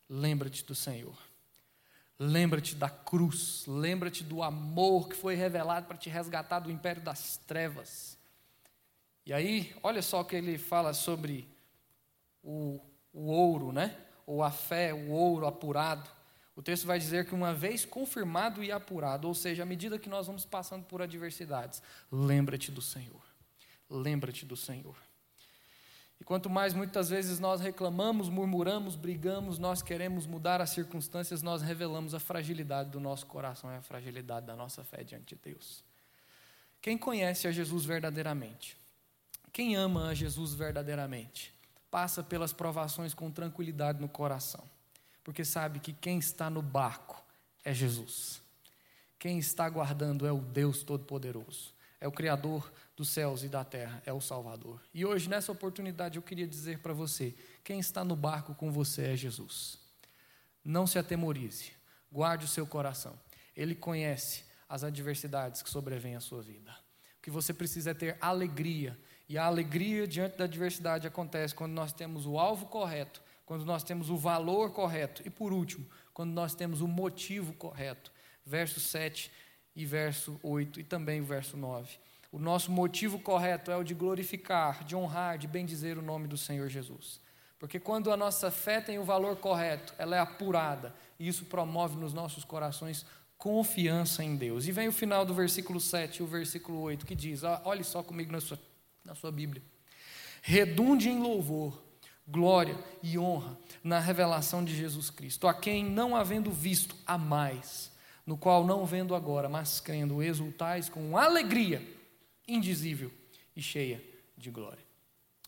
lembra-te 0.10 0.64
do 0.64 0.76
Senhor. 0.76 1.18
Lembra-te 2.18 2.76
da 2.76 2.90
cruz, 2.90 3.66
lembra-te 3.68 4.24
do 4.24 4.42
amor 4.42 5.10
que 5.10 5.16
foi 5.16 5.36
revelado 5.36 5.86
para 5.86 5.98
te 5.98 6.10
resgatar 6.10 6.60
do 6.60 6.72
império 6.72 7.02
das 7.02 7.38
trevas. 7.46 8.18
E 9.26 9.34
aí, 9.34 9.76
olha 9.84 10.02
só 10.02 10.22
o 10.22 10.26
que 10.26 10.36
ele 10.36 10.58
fala 10.58 10.94
sobre 10.94 11.46
o, 12.42 12.80
o 13.12 13.26
ouro, 13.26 13.74
né? 13.74 14.05
Ou 14.26 14.44
a 14.44 14.52
fé, 14.52 14.94
o 14.94 15.10
ouro 15.10 15.46
apurado. 15.46 16.10
O 16.56 16.62
texto 16.62 16.88
vai 16.88 16.98
dizer 16.98 17.26
que 17.26 17.36
uma 17.36 17.54
vez 17.54 17.86
confirmado 17.86 18.64
e 18.64 18.72
apurado, 18.72 19.28
ou 19.28 19.34
seja, 19.34 19.64
à 19.64 19.66
medida 19.66 20.00
que 20.00 20.10
nós 20.10 20.28
vamos 20.28 20.46
passando 20.46 20.86
por 20.86 21.02
adversidades, 21.02 21.82
lembra-te 22.12 22.72
do 22.72 22.82
Senhor. 22.82 23.22
Lembra-te 23.90 24.46
do 24.46 24.56
Senhor. 24.56 24.96
E 26.20 26.24
quanto 26.24 26.50
mais 26.50 26.74
muitas 26.74 27.10
vezes 27.10 27.40
nós 27.40 27.60
reclamamos, 27.60 28.30
murmuramos, 28.30 28.96
brigamos, 28.96 29.60
nós 29.60 29.82
queremos 29.82 30.26
mudar 30.26 30.62
as 30.62 30.70
circunstâncias, 30.70 31.42
nós 31.42 31.62
revelamos 31.62 32.14
a 32.14 32.20
fragilidade 32.20 32.90
do 32.90 33.00
nosso 33.00 33.26
coração 33.26 33.72
e 33.72 33.76
a 33.76 33.82
fragilidade 33.82 34.46
da 34.46 34.56
nossa 34.56 34.84
fé 34.84 35.04
diante 35.04 35.36
de 35.36 35.42
Deus. 35.42 35.84
Quem 36.82 36.98
conhece 36.98 37.48
a 37.48 37.52
Jesus 37.52 37.84
verdadeiramente, 37.84 38.78
quem 39.52 39.76
ama 39.76 40.10
a 40.10 40.14
Jesus 40.14 40.54
verdadeiramente, 40.54 41.54
passa 41.90 42.24
pelas 42.24 42.54
provações 42.54 43.14
com 43.14 43.32
tranquilidade 43.32 44.00
no 44.00 44.10
coração, 44.10 44.64
porque 45.24 45.46
sabe 45.46 45.80
que 45.80 45.94
quem 45.94 46.20
está 46.20 46.50
no 46.50 46.62
barco 46.62 47.24
é 47.64 47.74
Jesus. 47.74 48.42
Quem 49.18 49.40
está 49.40 49.68
guardando 49.70 50.28
é 50.28 50.32
o 50.32 50.40
Deus 50.40 50.84
Todo-Poderoso, 50.84 51.74
é 52.00 52.08
o 52.08 52.12
Criador 52.12 52.72
dos 52.96 53.10
céus 53.10 53.44
e 53.44 53.50
da 53.50 53.64
terra, 53.64 54.02
é 54.06 54.14
o 54.14 54.22
Salvador. 54.22 54.82
E 54.94 55.06
hoje, 55.06 55.30
nessa 55.30 55.52
oportunidade, 55.52 56.18
eu 56.18 56.22
queria 56.22 56.48
dizer 56.48 56.80
para 56.80 56.94
você: 56.94 57.36
quem 57.64 57.80
está 57.80 58.04
no 58.04 58.16
barco 58.16 58.54
com 58.54 58.72
você 58.72 59.14
é 59.14 59.16
Jesus. 59.16 59.80
Não 60.64 60.86
se 60.86 61.00
atemorize, 61.00 61.72
guarde 62.12 62.46
o 62.46 62.48
seu 62.48 62.68
coração. 62.68 63.20
Ele 63.56 63.74
conhece 63.74 64.44
as 64.68 64.84
adversidades 64.84 65.62
que 65.62 65.70
sobrevêm 65.70 66.16
à 66.16 66.20
sua 66.20 66.42
vida. 66.42 66.72
O 67.18 67.22
que 67.22 67.32
você 67.32 67.54
precisa 67.54 67.92
é 67.92 67.94
ter 67.94 68.18
alegria, 68.22 69.00
e 69.28 69.38
a 69.38 69.46
alegria 69.46 70.08
diante 70.08 70.38
da 70.38 70.46
adversidade 70.46 71.08
acontece 71.08 71.56
quando 71.56 71.74
nós 71.74 71.92
temos 71.92 72.26
o 72.26 72.38
alvo 72.38 72.68
correto, 72.68 73.22
quando 73.46 73.66
nós 73.66 73.84
temos 73.84 74.10
o 74.10 74.18
valor 74.18 74.72
correto, 74.72 75.22
e 75.26 75.30
por 75.30 75.54
último, 75.54 75.86
quando 76.14 76.32
nós 76.32 76.54
temos 76.56 76.82
o 76.82 76.88
motivo 76.88 77.54
correto. 77.54 78.12
Verso 78.46 78.80
7 78.80 79.32
e 79.76 79.86
verso 79.86 80.40
8, 80.44 80.80
e 80.80 80.84
também 80.84 81.22
o 81.22 81.26
verso 81.26 81.58
9. 81.58 81.98
O 82.32 82.40
nosso 82.40 82.72
motivo 82.72 83.20
correto 83.20 83.72
é 83.72 83.78
o 83.78 83.84
de 83.84 83.94
glorificar, 83.94 84.84
de 84.84 84.96
honrar, 84.96 85.38
de 85.38 85.48
bendizer 85.48 85.98
o 85.98 86.02
nome 86.02 86.28
do 86.28 86.38
Senhor 86.38 86.70
Jesus. 86.70 87.20
Porque 87.58 87.80
quando 87.80 88.12
a 88.12 88.18
nossa 88.18 88.52
fé 88.52 88.82
tem 88.82 89.00
o 89.00 89.04
valor 89.04 89.38
correto, 89.38 89.94
ela 89.98 90.16
é 90.16 90.20
apurada, 90.20 90.94
e 91.18 91.28
isso 91.28 91.46
promove 91.46 91.96
nos 91.98 92.14
nossos 92.14 92.44
corações 92.44 93.06
confiança 93.38 94.24
em 94.24 94.36
Deus. 94.36 94.68
E 94.68 94.72
vem 94.72 94.88
o 94.88 94.94
final 94.94 95.26
do 95.26 95.34
versículo 95.34 95.80
7 95.80 96.18
e 96.18 96.24
o 96.24 96.28
versículo 96.28 96.80
8, 96.82 97.06
que 97.06 97.16
diz: 97.16 97.42
olhe 97.64 97.84
só 97.84 98.04
comigo 98.04 98.32
na 98.32 98.42
sua, 98.42 98.60
na 99.06 99.16
sua 99.16 99.32
Bíblia. 99.32 99.64
Redunde 100.42 101.08
em 101.08 101.20
louvor, 101.20 101.82
glória 102.28 102.78
e 103.02 103.18
honra 103.18 103.58
na 103.84 104.00
revelação 104.00 104.66
de 104.66 104.76
Jesus 104.76 105.10
Cristo, 105.10 105.48
a 105.48 105.54
quem, 105.54 105.86
não 105.86 106.16
havendo 106.16 106.52
visto, 106.52 106.96
a 107.06 107.18
mais, 107.18 107.92
no 108.26 108.36
qual 108.38 108.66
não 108.66 108.86
vendo 108.86 109.16
agora, 109.16 109.48
mas 109.48 109.80
crendo, 109.80 110.22
exultais 110.22 110.90
com 110.90 111.18
alegria 111.18 111.82
indizível 112.48 113.12
e 113.56 113.62
cheia 113.62 114.04
de 114.36 114.50
glória. 114.50 114.84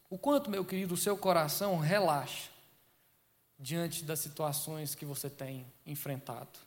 O 0.10 0.18
quanto, 0.18 0.50
meu 0.50 0.64
querido, 0.64 0.94
o 0.94 0.98
seu 0.98 1.18
coração 1.18 1.78
relaxa 1.78 2.50
diante 3.60 4.04
das 4.04 4.20
situações 4.20 4.96
que 4.96 5.06
você 5.06 5.30
tem 5.30 5.66
enfrentado. 5.86 6.60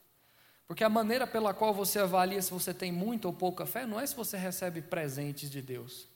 Porque 0.66 0.84
a 0.84 0.88
maneira 0.88 1.26
pela 1.26 1.54
qual 1.54 1.72
você 1.72 1.98
avalia 1.98 2.40
se 2.42 2.50
você 2.50 2.74
tem 2.74 2.92
muita 2.92 3.28
ou 3.28 3.34
pouca 3.34 3.64
fé 3.64 3.86
não 3.86 3.98
é 3.98 4.06
se 4.06 4.14
você 4.14 4.36
recebe 4.36 4.82
presentes 4.82 5.50
de 5.50 5.62
Deus. 5.62 6.09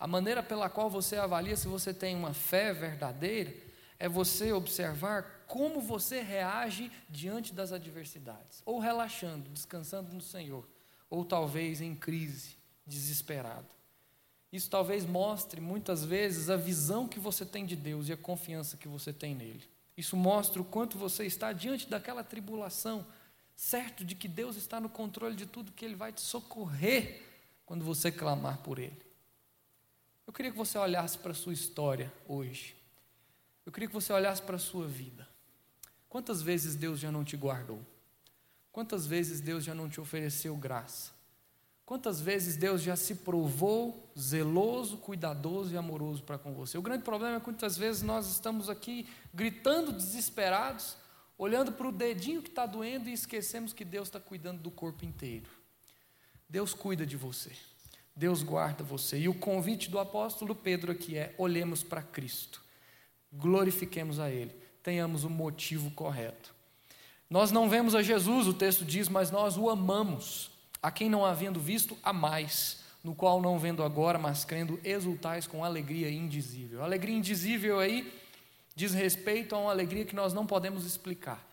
A 0.00 0.06
maneira 0.06 0.42
pela 0.42 0.70
qual 0.70 0.88
você 0.88 1.16
avalia 1.16 1.54
se 1.54 1.68
você 1.68 1.92
tem 1.92 2.16
uma 2.16 2.32
fé 2.32 2.72
verdadeira 2.72 3.54
é 3.98 4.08
você 4.08 4.50
observar 4.50 5.44
como 5.46 5.78
você 5.78 6.22
reage 6.22 6.90
diante 7.06 7.52
das 7.52 7.70
adversidades, 7.70 8.62
ou 8.64 8.78
relaxando, 8.78 9.50
descansando 9.50 10.14
no 10.14 10.22
Senhor, 10.22 10.66
ou 11.10 11.22
talvez 11.22 11.82
em 11.82 11.94
crise, 11.94 12.56
desesperado. 12.86 13.68
Isso 14.50 14.70
talvez 14.70 15.04
mostre 15.04 15.60
muitas 15.60 16.02
vezes 16.02 16.48
a 16.48 16.56
visão 16.56 17.06
que 17.06 17.20
você 17.20 17.44
tem 17.44 17.66
de 17.66 17.76
Deus 17.76 18.08
e 18.08 18.12
a 18.14 18.16
confiança 18.16 18.78
que 18.78 18.88
você 18.88 19.12
tem 19.12 19.34
nele. 19.34 19.68
Isso 19.98 20.16
mostra 20.16 20.62
o 20.62 20.64
quanto 20.64 20.96
você 20.96 21.26
está 21.26 21.52
diante 21.52 21.90
daquela 21.90 22.24
tribulação, 22.24 23.06
certo 23.54 24.02
de 24.02 24.14
que 24.14 24.26
Deus 24.26 24.56
está 24.56 24.80
no 24.80 24.88
controle 24.88 25.36
de 25.36 25.44
tudo, 25.44 25.72
que 25.72 25.84
Ele 25.84 25.94
vai 25.94 26.10
te 26.10 26.22
socorrer 26.22 27.22
quando 27.66 27.84
você 27.84 28.10
clamar 28.10 28.62
por 28.62 28.78
Ele. 28.78 29.09
Eu 30.30 30.32
queria 30.32 30.52
que 30.52 30.56
você 30.56 30.78
olhasse 30.78 31.18
para 31.18 31.32
a 31.32 31.34
sua 31.34 31.52
história 31.52 32.12
hoje. 32.28 32.76
Eu 33.66 33.72
queria 33.72 33.88
que 33.88 33.94
você 33.94 34.12
olhasse 34.12 34.40
para 34.40 34.54
a 34.54 34.60
sua 34.60 34.86
vida. 34.86 35.28
Quantas 36.08 36.40
vezes 36.40 36.76
Deus 36.76 37.00
já 37.00 37.10
não 37.10 37.24
te 37.24 37.36
guardou? 37.36 37.84
Quantas 38.70 39.04
vezes 39.04 39.40
Deus 39.40 39.64
já 39.64 39.74
não 39.74 39.88
te 39.88 40.00
ofereceu 40.00 40.54
graça? 40.54 41.10
Quantas 41.84 42.20
vezes 42.20 42.56
Deus 42.56 42.80
já 42.80 42.94
se 42.94 43.16
provou 43.16 44.08
zeloso, 44.16 44.98
cuidadoso 44.98 45.74
e 45.74 45.76
amoroso 45.76 46.22
para 46.22 46.38
com 46.38 46.54
você? 46.54 46.78
O 46.78 46.82
grande 46.82 47.02
problema 47.02 47.38
é 47.38 47.40
que 47.40 47.46
muitas 47.46 47.76
vezes 47.76 48.02
nós 48.02 48.30
estamos 48.30 48.70
aqui 48.70 49.08
gritando 49.34 49.90
desesperados, 49.90 50.96
olhando 51.36 51.72
para 51.72 51.88
o 51.88 51.92
dedinho 51.92 52.40
que 52.40 52.50
está 52.50 52.66
doendo 52.66 53.08
e 53.08 53.12
esquecemos 53.12 53.72
que 53.72 53.84
Deus 53.84 54.06
está 54.06 54.20
cuidando 54.20 54.62
do 54.62 54.70
corpo 54.70 55.04
inteiro. 55.04 55.50
Deus 56.48 56.72
cuida 56.72 57.04
de 57.04 57.16
você, 57.16 57.50
Deus 58.14 58.42
guarda 58.42 58.84
você. 58.84 59.18
E 59.18 59.28
o 59.28 59.34
convite 59.34 59.90
do 59.90 59.98
apóstolo 59.98 60.54
Pedro 60.54 60.92
aqui 60.92 61.16
é: 61.16 61.34
olhemos 61.38 61.82
para 61.82 62.02
Cristo, 62.02 62.62
glorifiquemos 63.32 64.18
a 64.18 64.30
Ele, 64.30 64.54
tenhamos 64.82 65.24
o 65.24 65.30
motivo 65.30 65.90
correto. 65.92 66.54
Nós 67.28 67.52
não 67.52 67.68
vemos 67.68 67.94
a 67.94 68.02
Jesus, 68.02 68.48
o 68.48 68.54
texto 68.54 68.84
diz, 68.84 69.08
mas 69.08 69.30
nós 69.30 69.56
o 69.56 69.70
amamos 69.70 70.50
a 70.82 70.90
quem 70.90 71.08
não 71.08 71.24
havendo 71.24 71.60
visto, 71.60 71.96
a 72.02 72.12
mais, 72.12 72.80
no 73.04 73.14
qual 73.14 73.40
não 73.40 73.58
vendo 73.58 73.82
agora, 73.84 74.18
mas 74.18 74.44
crendo, 74.44 74.80
exultais 74.82 75.46
com 75.46 75.64
alegria 75.64 76.10
indizível. 76.10 76.82
Alegria 76.82 77.16
indizível 77.16 77.78
aí 77.78 78.12
diz 78.74 78.92
respeito 78.92 79.54
a 79.54 79.58
uma 79.58 79.70
alegria 79.70 80.04
que 80.04 80.14
nós 80.14 80.32
não 80.32 80.46
podemos 80.46 80.84
explicar. 80.84 81.46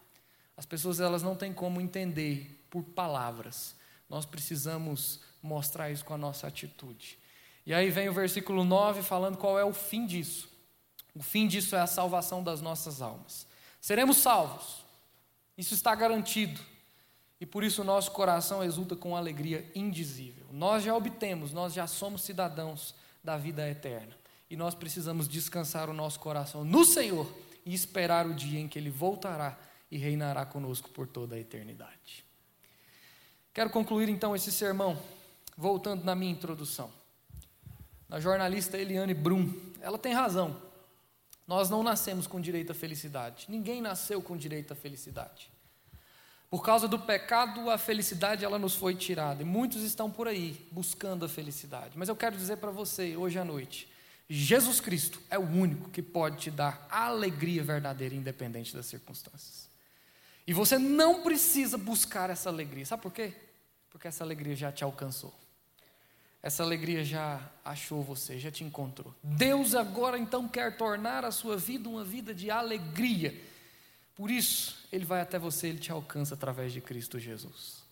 As 0.55 0.65
pessoas 0.65 0.99
elas 0.99 1.21
não 1.21 1.35
têm 1.35 1.53
como 1.53 1.79
entender 1.81 2.65
por 2.69 2.83
palavras. 2.83 3.75
Nós 4.09 4.25
precisamos 4.25 5.19
mostrar 5.41 5.91
isso 5.91 6.05
com 6.05 6.13
a 6.13 6.17
nossa 6.17 6.47
atitude. 6.47 7.17
E 7.65 7.73
aí 7.73 7.89
vem 7.89 8.09
o 8.09 8.13
versículo 8.13 8.63
9 8.63 9.03
falando 9.03 9.37
qual 9.37 9.59
é 9.59 9.63
o 9.63 9.73
fim 9.73 10.05
disso. 10.05 10.49
O 11.13 11.21
fim 11.21 11.47
disso 11.47 11.75
é 11.75 11.79
a 11.79 11.87
salvação 11.87 12.43
das 12.43 12.61
nossas 12.61 13.01
almas. 13.01 13.47
Seremos 13.81 14.17
salvos. 14.17 14.85
Isso 15.57 15.73
está 15.73 15.95
garantido. 15.95 16.59
E 17.39 17.45
por 17.45 17.63
isso 17.63 17.81
o 17.81 17.85
nosso 17.85 18.11
coração 18.11 18.63
exulta 18.63 18.95
com 18.95 19.15
alegria 19.15 19.69
indizível. 19.75 20.45
Nós 20.51 20.83
já 20.83 20.95
obtemos, 20.95 21.53
nós 21.53 21.73
já 21.73 21.87
somos 21.87 22.21
cidadãos 22.21 22.95
da 23.23 23.37
vida 23.37 23.67
eterna. 23.69 24.15
E 24.49 24.55
nós 24.55 24.73
precisamos 24.73 25.27
descansar 25.27 25.89
o 25.89 25.93
nosso 25.93 26.19
coração 26.19 26.63
no 26.63 26.85
Senhor 26.85 27.31
e 27.65 27.73
esperar 27.73 28.25
o 28.25 28.33
dia 28.33 28.59
em 28.59 28.67
que 28.67 28.79
Ele 28.79 28.89
voltará 28.89 29.57
e 29.91 29.97
reinará 29.97 30.45
conosco 30.45 30.89
por 30.89 31.07
toda 31.07 31.35
a 31.35 31.39
eternidade. 31.39 32.25
Quero 33.53 33.69
concluir 33.69 34.07
então 34.07 34.35
esse 34.35 34.51
sermão, 34.51 34.97
voltando 35.57 36.03
na 36.03 36.15
minha 36.15 36.31
introdução. 36.31 36.91
Na 38.07 38.19
jornalista 38.19 38.77
Eliane 38.77 39.13
Brum, 39.13 39.51
ela 39.81 39.97
tem 39.97 40.13
razão. 40.13 40.61
Nós 41.47 41.69
não 41.69 41.81
nascemos 41.81 42.27
com 42.27 42.39
direito 42.39 42.71
à 42.71 42.75
felicidade. 42.75 43.47
Ninguém 43.49 43.81
nasceu 43.81 44.21
com 44.21 44.37
direito 44.37 44.73
à 44.73 44.75
felicidade. 44.75 45.49
Por 46.49 46.63
causa 46.63 46.87
do 46.87 46.99
pecado, 46.99 47.69
a 47.69 47.77
felicidade 47.77 48.45
ela 48.45 48.59
nos 48.59 48.75
foi 48.75 48.95
tirada. 48.95 49.41
E 49.41 49.45
muitos 49.45 49.81
estão 49.81 50.09
por 50.09 50.27
aí 50.27 50.65
buscando 50.71 51.25
a 51.25 51.29
felicidade. 51.29 51.97
Mas 51.97 52.07
eu 52.07 52.15
quero 52.15 52.37
dizer 52.37 52.57
para 52.57 52.71
você 52.71 53.17
hoje 53.17 53.39
à 53.39 53.43
noite, 53.43 53.91
Jesus 54.29 54.79
Cristo 54.79 55.21
é 55.29 55.37
o 55.37 55.41
único 55.41 55.89
que 55.89 56.01
pode 56.01 56.37
te 56.37 56.51
dar 56.51 56.85
alegria 56.89 57.63
verdadeira 57.63 58.13
independente 58.13 58.73
das 58.73 58.85
circunstâncias. 58.85 59.67
E 60.45 60.53
você 60.53 60.77
não 60.77 61.23
precisa 61.23 61.77
buscar 61.77 62.29
essa 62.29 62.49
alegria. 62.49 62.85
Sabe 62.85 63.03
por 63.03 63.11
quê? 63.11 63.33
Porque 63.89 64.07
essa 64.07 64.23
alegria 64.23 64.55
já 64.55 64.71
te 64.71 64.83
alcançou. 64.83 65.33
Essa 66.47 66.63
alegria 66.63 67.03
já 67.03 67.41
achou 67.63 68.01
você, 68.01 68.39
já 68.39 68.49
te 68.49 68.63
encontrou. 68.63 69.13
Deus 69.21 69.75
agora 69.75 70.17
então 70.17 70.47
quer 70.47 70.77
tornar 70.77 71.25
a 71.25 71.31
sua 71.31 71.57
vida 71.57 71.89
uma 71.89 72.03
vida 72.03 72.33
de 72.33 72.49
alegria 72.49 73.33
por 74.17 74.31
isso, 74.31 74.75
Ele 74.91 75.05
vai 75.05 75.21
até 75.21 75.37
você, 75.37 75.67
Ele 75.67 75.77
te 75.77 75.91
alcança 75.91 76.33
através 76.33 76.73
de 76.73 76.81
Cristo 76.81 77.19
Jesus. 77.19 77.85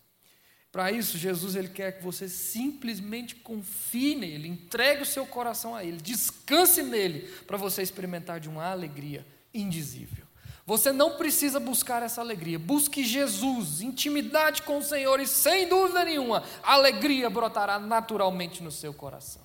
Para 0.71 0.91
isso, 0.91 1.17
Jesus 1.17 1.55
ele 1.55 1.69
quer 1.69 1.93
que 1.93 2.03
você 2.03 2.27
simplesmente 2.27 3.33
confie 3.35 4.13
nele, 4.13 4.49
entregue 4.49 5.03
o 5.03 5.05
seu 5.05 5.25
coração 5.25 5.73
a 5.73 5.85
ele, 5.85 5.95
descanse 6.01 6.83
nele, 6.83 7.31
para 7.47 7.55
você 7.55 7.81
experimentar 7.81 8.41
de 8.41 8.49
uma 8.49 8.65
alegria 8.65 9.25
indizível. 9.53 10.24
Você 10.65 10.91
não 10.91 11.15
precisa 11.15 11.59
buscar 11.59 12.01
essa 12.01 12.21
alegria, 12.21 12.57
busque 12.57 13.03
Jesus, 13.03 13.81
intimidade 13.81 14.63
com 14.63 14.79
o 14.79 14.83
Senhor, 14.83 15.19
e 15.19 15.27
sem 15.27 15.69
dúvida 15.69 16.03
nenhuma, 16.03 16.43
a 16.63 16.73
alegria 16.73 17.29
brotará 17.29 17.77
naturalmente 17.77 18.63
no 18.63 18.71
seu 18.71 18.93
coração. 18.93 19.43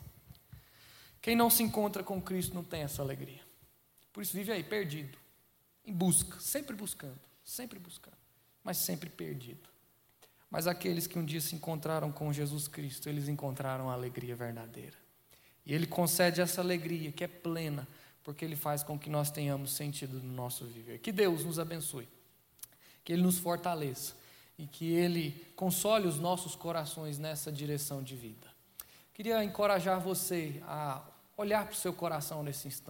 Quem 1.21 1.37
não 1.37 1.51
se 1.51 1.63
encontra 1.63 2.03
com 2.03 2.23
Cristo 2.23 2.55
não 2.55 2.65
tem 2.65 2.83
essa 2.83 3.03
alegria. 3.03 3.41
Por 4.13 4.23
isso 4.23 4.33
vive 4.33 4.51
aí 4.51 4.65
perdido, 4.65 5.19
em 5.85 5.93
busca, 5.93 6.41
sempre 6.41 6.75
buscando, 6.75 7.21
sempre 7.45 7.79
buscando, 7.79 8.17
mas 8.65 8.79
sempre 8.79 9.11
perdido. 9.11 9.69
Mas 10.51 10.67
aqueles 10.67 11.07
que 11.07 11.19
um 11.19 11.25
dia 11.25 11.41
se 11.41 11.55
encontraram 11.55 12.11
com 12.11 12.33
Jesus 12.33 12.67
Cristo, 12.67 13.09
eles 13.09 13.29
encontraram 13.29 13.89
a 13.89 13.93
alegria 13.93 14.35
verdadeira. 14.35 14.97
E 15.65 15.73
Ele 15.73 15.87
concede 15.87 16.41
essa 16.41 16.61
alegria 16.61 17.13
que 17.13 17.23
é 17.23 17.29
plena, 17.29 17.87
porque 18.23 18.45
Ele 18.45 18.57
faz 18.57 18.83
com 18.83 18.99
que 18.99 19.11
nós 19.11 19.31
tenhamos 19.31 19.73
sentido 19.73 20.21
no 20.21 20.33
nosso 20.33 20.65
viver. 20.65 20.99
Que 20.99 21.13
Deus 21.13 21.45
nos 21.45 21.59
abençoe, 21.59 22.09
que 23.05 23.13
Ele 23.13 23.23
nos 23.23 23.39
fortaleça 23.39 24.15
e 24.59 24.67
que 24.67 24.93
Ele 24.93 25.47
console 25.57 26.07
os 26.07 26.19
nossos 26.19 26.55
corações 26.55 27.19
nessa 27.19 27.51
direção 27.51 28.03
de 28.03 28.15
vida. 28.15 28.49
Queria 29.15 29.43
encorajar 29.45 30.01
você 30.01 30.63
a 30.67 31.03
olhar 31.37 31.65
para 31.65 31.73
o 31.73 31.77
seu 31.77 31.93
coração 31.93 32.43
nesse 32.43 32.69
instante. 32.69 32.89